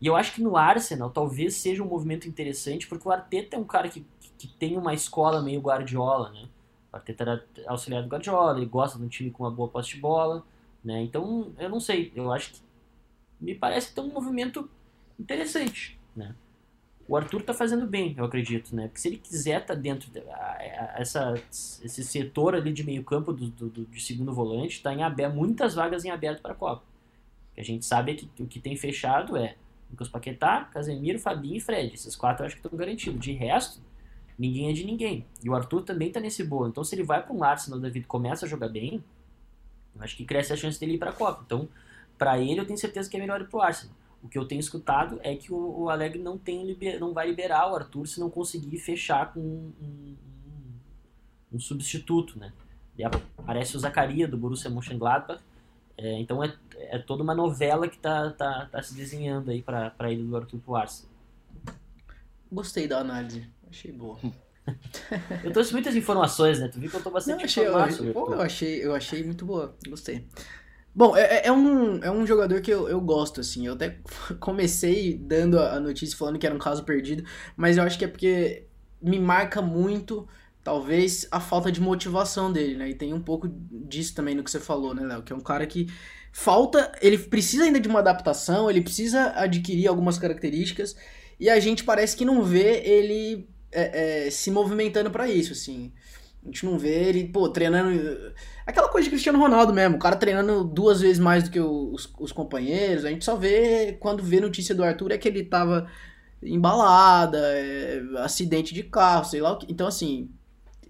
[0.00, 3.58] E eu acho que no Arsenal talvez seja um movimento interessante, porque o Arteta é
[3.58, 6.48] um cara que, que, que tem uma escola meio Guardiola, né?
[6.94, 10.00] Arteta era auxiliar do Guardiola, ele gosta de um time com uma boa posse de
[10.00, 10.44] bola,
[10.84, 11.02] né?
[11.02, 12.60] Então, eu não sei, eu acho que
[13.40, 14.68] me parece ter um movimento
[15.18, 16.34] interessante, né?
[17.06, 18.84] O Arthur tá fazendo bem, eu acredito, né?
[18.84, 20.22] Porque se ele quiser estar tá dentro de,
[20.96, 25.02] essa, esse setor ali de meio campo do, do, do de segundo volante, tá em
[25.02, 26.82] aberto, muitas vagas em aberto para a Copa.
[27.54, 29.54] Que a gente sabe é que o que tem fechado é
[29.90, 31.94] Lucas Paquetá, Casemiro, Fabinho e Fred.
[31.94, 33.20] Esses quatro eu acho que estão garantidos.
[33.20, 33.80] De resto,
[34.38, 35.26] ninguém é de ninguém.
[35.42, 36.68] E o Arthur também tá nesse bolo.
[36.68, 39.02] Então se ele vai para um Arsenal, o David começa a jogar bem,
[39.98, 41.42] acho que cresce a chance dele ir para a Copa.
[41.44, 41.68] Então,
[42.18, 43.94] para ele, eu tenho certeza que é melhor ir para o Arsenal.
[44.22, 47.70] O que eu tenho escutado é que o, o Alegre não, tem não vai liberar
[47.70, 50.16] o Arthur se não conseguir fechar com um, um,
[51.52, 52.52] um substituto, né?
[52.96, 55.42] E aparece o Zacaria do Borussia Mönchengladbach.
[55.96, 60.10] É, então é, é toda uma novela que tá, tá, tá se desenhando aí para
[60.10, 61.12] ele do Arthur pro Arsenal.
[62.50, 64.18] Gostei da análise, achei boa.
[65.42, 66.68] eu trouxe muitas informações, né?
[66.68, 69.44] Tu viu que eu tô bastante não, achei, eu, eu, eu, achei, eu achei muito
[69.44, 70.26] boa, gostei.
[70.94, 73.66] Bom, é, é, um, é um jogador que eu, eu gosto, assim.
[73.66, 73.98] Eu até
[74.38, 77.24] comecei dando a notícia falando que era um caso perdido,
[77.56, 78.68] mas eu acho que é porque
[79.02, 80.26] me marca muito,
[80.62, 82.90] talvez, a falta de motivação dele, né?
[82.90, 85.22] E tem um pouco disso também no que você falou, né, Léo?
[85.22, 85.88] Que é um cara que
[86.32, 86.92] falta.
[87.02, 90.96] Ele precisa ainda de uma adaptação, ele precisa adquirir algumas características,
[91.40, 95.92] e a gente parece que não vê ele é, é, se movimentando para isso, assim.
[96.42, 98.32] A gente não vê ele, pô, treinando.
[98.66, 102.12] Aquela coisa de Cristiano Ronaldo mesmo, o cara treinando duas vezes mais do que os,
[102.18, 103.04] os companheiros.
[103.04, 105.88] A gente só vê, quando vê notícia do Arthur, é que ele tava
[106.42, 109.72] embalada, é, acidente de carro, sei lá o que.
[109.72, 110.30] Então, assim,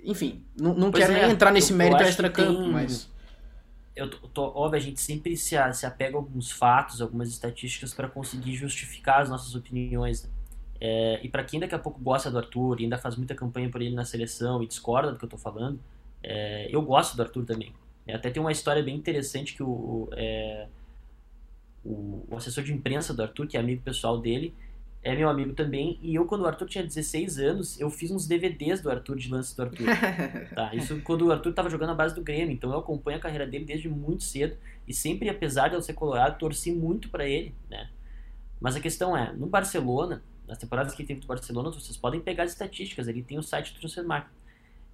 [0.03, 2.72] enfim, não, não quero é, nem entrar nesse mérito extra-campo, tem...
[2.72, 3.12] mas.
[3.97, 7.95] Eu tô, tô, óbvio, a gente sempre se, se apega a alguns fatos, algumas estatísticas
[7.95, 10.24] para conseguir justificar as nossas opiniões.
[10.24, 10.30] Né?
[10.87, 13.70] É, e para quem daqui a pouco gosta do Arthur e ainda faz muita campanha
[13.70, 15.80] por ele na seleção e discorda do que eu tô falando,
[16.22, 17.72] é, eu gosto do Arthur também.
[18.07, 20.66] É, até tem uma história bem interessante que o, é,
[21.82, 24.55] o, o, assessor de imprensa do Arthur, que é amigo pessoal dele,
[25.03, 25.99] é meu amigo também.
[26.03, 29.30] E eu, quando o Arthur tinha 16 anos, eu fiz uns DVDs do Arthur, de
[29.30, 29.87] lance do Arthur.
[30.55, 30.74] tá?
[30.74, 32.53] Isso quando o Arthur tava jogando a base do Grêmio.
[32.53, 34.55] Então eu acompanho a carreira dele desde muito cedo.
[34.87, 37.89] E sempre, apesar de eu ser colorado, torci muito para ele, né?
[38.61, 42.20] Mas a questão é, no Barcelona, nas temporadas que ele teve do Barcelona, vocês podem
[42.20, 44.30] pegar as estatísticas, ele tem o site do Transfermarkt.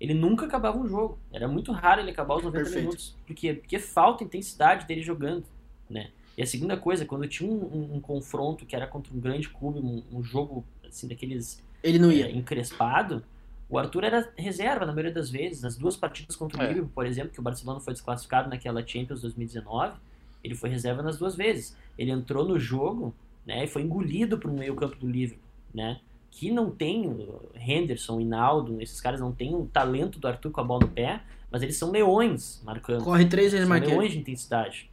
[0.00, 1.18] Ele nunca acabava um jogo.
[1.32, 2.84] Era muito raro ele acabar os 90 Perfeito.
[2.84, 3.16] minutos.
[3.26, 5.44] Porque, porque falta intensidade dele jogando,
[5.88, 6.10] né?
[6.38, 9.48] E a segunda coisa, quando tinha um, um, um confronto que era contra um grande
[9.50, 13.22] clube, um, um jogo assim daqueles ele não ia é, encrespado,
[13.68, 15.62] o Arthur era reserva na maioria das vezes.
[15.62, 16.68] Nas duas partidas contra o é.
[16.68, 19.98] Liverpool, por exemplo, que o Barcelona foi desclassificado naquela Champions 2019,
[20.42, 21.76] ele foi reserva nas duas vezes.
[21.96, 23.14] Ele entrou no jogo
[23.50, 25.44] né, e foi engolido para o meio-campo do Liverpool,
[25.74, 26.00] né?
[26.30, 30.64] Que não tem Henderson, Inaldo, esses caras não têm o talento do Arthur com a
[30.64, 31.20] bola no pé,
[31.50, 33.02] mas eles são leões marcando.
[33.02, 34.88] Corre três vezes mais leões de intensidade.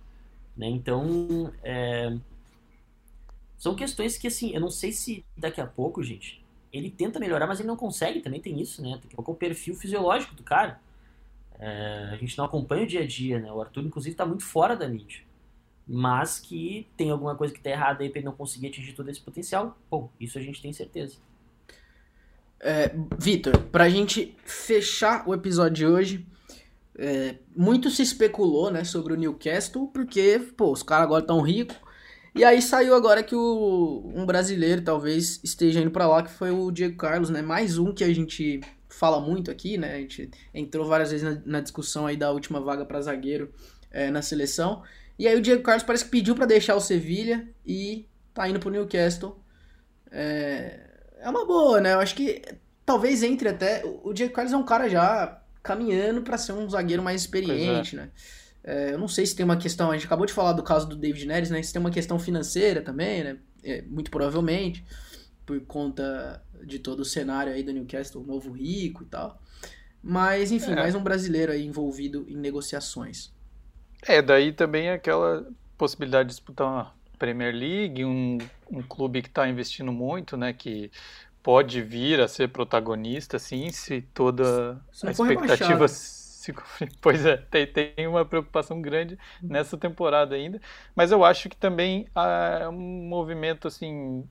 [0.58, 0.68] Né?
[0.68, 2.18] Então, é...
[3.60, 6.44] são questões que, assim, eu não sei se daqui a pouco, gente,
[6.74, 8.94] ele tenta melhorar, mas ele não consegue, também tem isso, né?
[8.94, 10.82] Daqui a pouco é o perfil fisiológico do cara.
[11.60, 12.10] É...
[12.12, 13.52] a gente não acompanha o dia a dia, né?
[13.52, 15.27] O Arthur, inclusive, está muito fora da mídia
[15.88, 19.10] mas que tem alguma coisa que está errada aí para ele não conseguir atingir todo
[19.10, 21.16] esse potencial, bom, isso a gente tem certeza.
[22.60, 26.26] É, Vitor, para a gente fechar o episódio de hoje,
[26.98, 31.78] é, muito se especulou né, sobre o Newcastle, porque pô, os caras agora estão ricos,
[32.38, 36.52] e aí saiu agora que o, um brasileiro talvez esteja indo para lá, que foi
[36.52, 37.42] o Diego Carlos, né?
[37.42, 39.96] Mais um que a gente fala muito aqui, né?
[39.96, 43.52] A gente entrou várias vezes na, na discussão aí da última vaga para zagueiro
[43.90, 44.84] é, na seleção.
[45.18, 48.60] E aí o Diego Carlos parece que pediu para deixar o Sevilha e tá indo
[48.60, 49.42] pro Newcastle.
[50.12, 50.80] É,
[51.20, 51.94] é uma boa, né?
[51.94, 52.42] Eu acho que
[52.86, 53.84] talvez entre até.
[54.04, 58.00] O Diego Carlos é um cara já caminhando para ser um zagueiro mais experiente, é.
[58.00, 58.10] né?
[58.64, 59.92] É, eu não sei se tem uma questão.
[59.92, 61.62] A gente acabou de falar do caso do David Neres, né?
[61.64, 63.38] Se tem uma questão financeira também, né?
[63.64, 64.86] É, muito provavelmente,
[65.46, 69.42] por conta de todo o cenário aí do Newcastle, novo rico e tal.
[70.02, 70.76] Mas, enfim, é.
[70.76, 73.34] mais um brasileiro aí envolvido em negociações.
[74.04, 78.38] É, daí também aquela possibilidade de disputar uma Premier League, um,
[78.70, 80.54] um clube que está investindo muito, né?
[80.54, 80.92] Que
[81.42, 86.54] pode vir a ser protagonista, sim, se toda se a expectativa se
[87.02, 90.62] Pois é, tem, tem uma preocupação grande nessa temporada ainda,
[90.96, 94.24] mas eu acho que também há um movimento assim.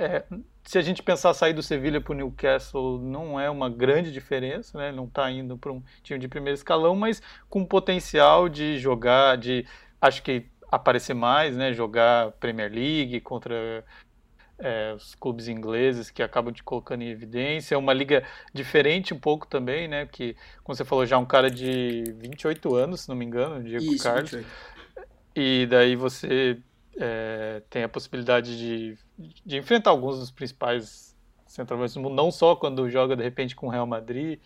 [0.00, 0.24] É,
[0.64, 4.78] se a gente pensar sair do Sevilha para o Newcastle, não é uma grande diferença,
[4.78, 4.90] né?
[4.90, 9.66] Não está indo para um time de primeiro escalão, mas com potencial de jogar, de
[10.00, 11.74] acho que aparecer mais, né?
[11.74, 13.84] Jogar Premier League contra
[14.58, 17.74] é, os clubes ingleses que acabam te colocando em evidência.
[17.74, 18.24] É uma liga
[18.54, 20.06] diferente um pouco também, né?
[20.06, 20.34] Que,
[20.64, 23.84] como você falou, já é um cara de 28 anos, se não me engano, Diego
[23.84, 24.30] Isso, Carlos.
[24.30, 24.50] 28.
[25.36, 26.58] E daí você
[26.96, 28.98] é, tem a possibilidade de,
[29.44, 31.16] de enfrentar alguns dos principais
[31.46, 34.38] centroavantes do mundo, não só quando joga de repente com o Real Madrid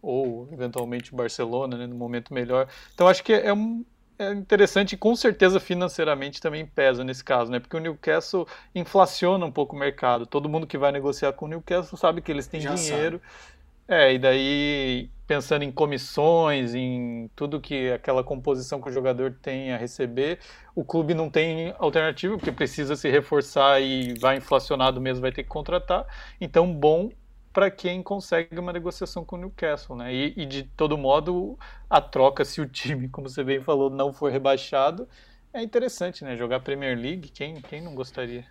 [0.00, 2.68] ou eventualmente o Barcelona, né, no momento melhor.
[2.94, 3.84] Então acho que é um,
[4.18, 7.60] é interessante e com certeza financeiramente também pesa nesse caso, né?
[7.60, 10.26] Porque o Newcastle inflaciona um pouco o mercado.
[10.26, 13.20] Todo mundo que vai negociar com o Newcastle sabe que eles têm Já dinheiro.
[13.20, 13.57] Sabe.
[13.88, 19.72] É, e daí pensando em comissões, em tudo que aquela composição que o jogador tem
[19.72, 20.38] a receber,
[20.74, 25.42] o clube não tem alternativa, porque precisa se reforçar e vai inflacionado mesmo, vai ter
[25.42, 26.06] que contratar.
[26.40, 27.10] Então, bom
[27.52, 30.14] para quem consegue uma negociação com o Newcastle, né?
[30.14, 31.58] E, e, de todo modo,
[31.90, 35.06] a troca, se o time, como você bem falou, não for rebaixado,
[35.52, 36.36] é interessante, né?
[36.36, 38.46] Jogar Premier League, quem, quem não gostaria?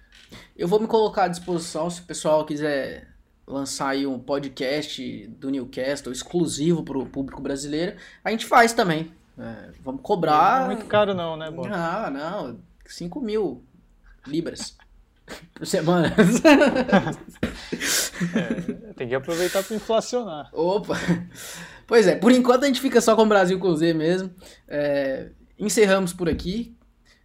[0.55, 3.16] Eu vou me colocar à disposição se o pessoal quiser
[3.47, 7.95] lançar aí um podcast do Newcastle exclusivo para o público brasileiro.
[8.23, 9.11] A gente faz também.
[9.37, 10.57] É, vamos cobrar.
[10.59, 11.69] Não é muito caro, não, né, Bob?
[11.71, 12.59] Ah, não.
[12.85, 13.63] 5 mil
[14.25, 14.75] libras
[15.55, 16.13] por semana.
[18.35, 20.49] é, tem que aproveitar para inflacionar.
[20.51, 20.95] Opa!
[21.85, 24.29] Pois é, por enquanto a gente fica só com o Brasil com Z mesmo.
[24.67, 26.75] É, encerramos por aqui.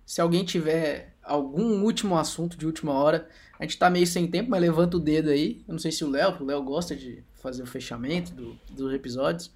[0.07, 3.29] Se alguém tiver algum último assunto de última hora,
[3.63, 5.63] a gente tá meio sem tempo, mas levanta o dedo aí.
[5.69, 8.93] Eu não sei se o Léo, o Léo gosta de fazer o fechamento do, dos
[8.93, 9.53] episódios.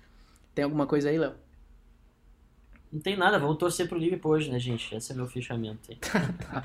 [0.55, 1.33] Tem alguma coisa aí, Léo?
[2.93, 4.95] Não tem nada, vamos torcer pro Liverpool hoje, né, gente?
[4.95, 5.97] Esse é meu fechamento aí.
[6.07, 6.65] tá,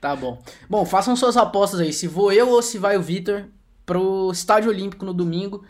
[0.00, 0.42] tá bom.
[0.68, 1.92] Bom, façam suas apostas aí.
[1.92, 3.44] Se vou eu ou se vai o Vitor
[3.86, 5.64] pro Estádio Olímpico no domingo.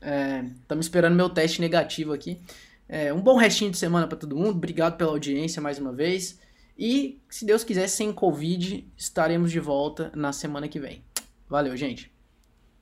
[0.00, 2.40] Estamos é, esperando meu teste negativo aqui.
[2.88, 4.52] É, um bom restinho de semana para todo mundo.
[4.52, 6.40] Obrigado pela audiência mais uma vez.
[6.78, 11.02] E, se Deus quiser, sem Covid, estaremos de volta na semana que vem.
[11.48, 12.12] Valeu, gente.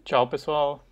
[0.05, 0.84] Tchau, pessoal.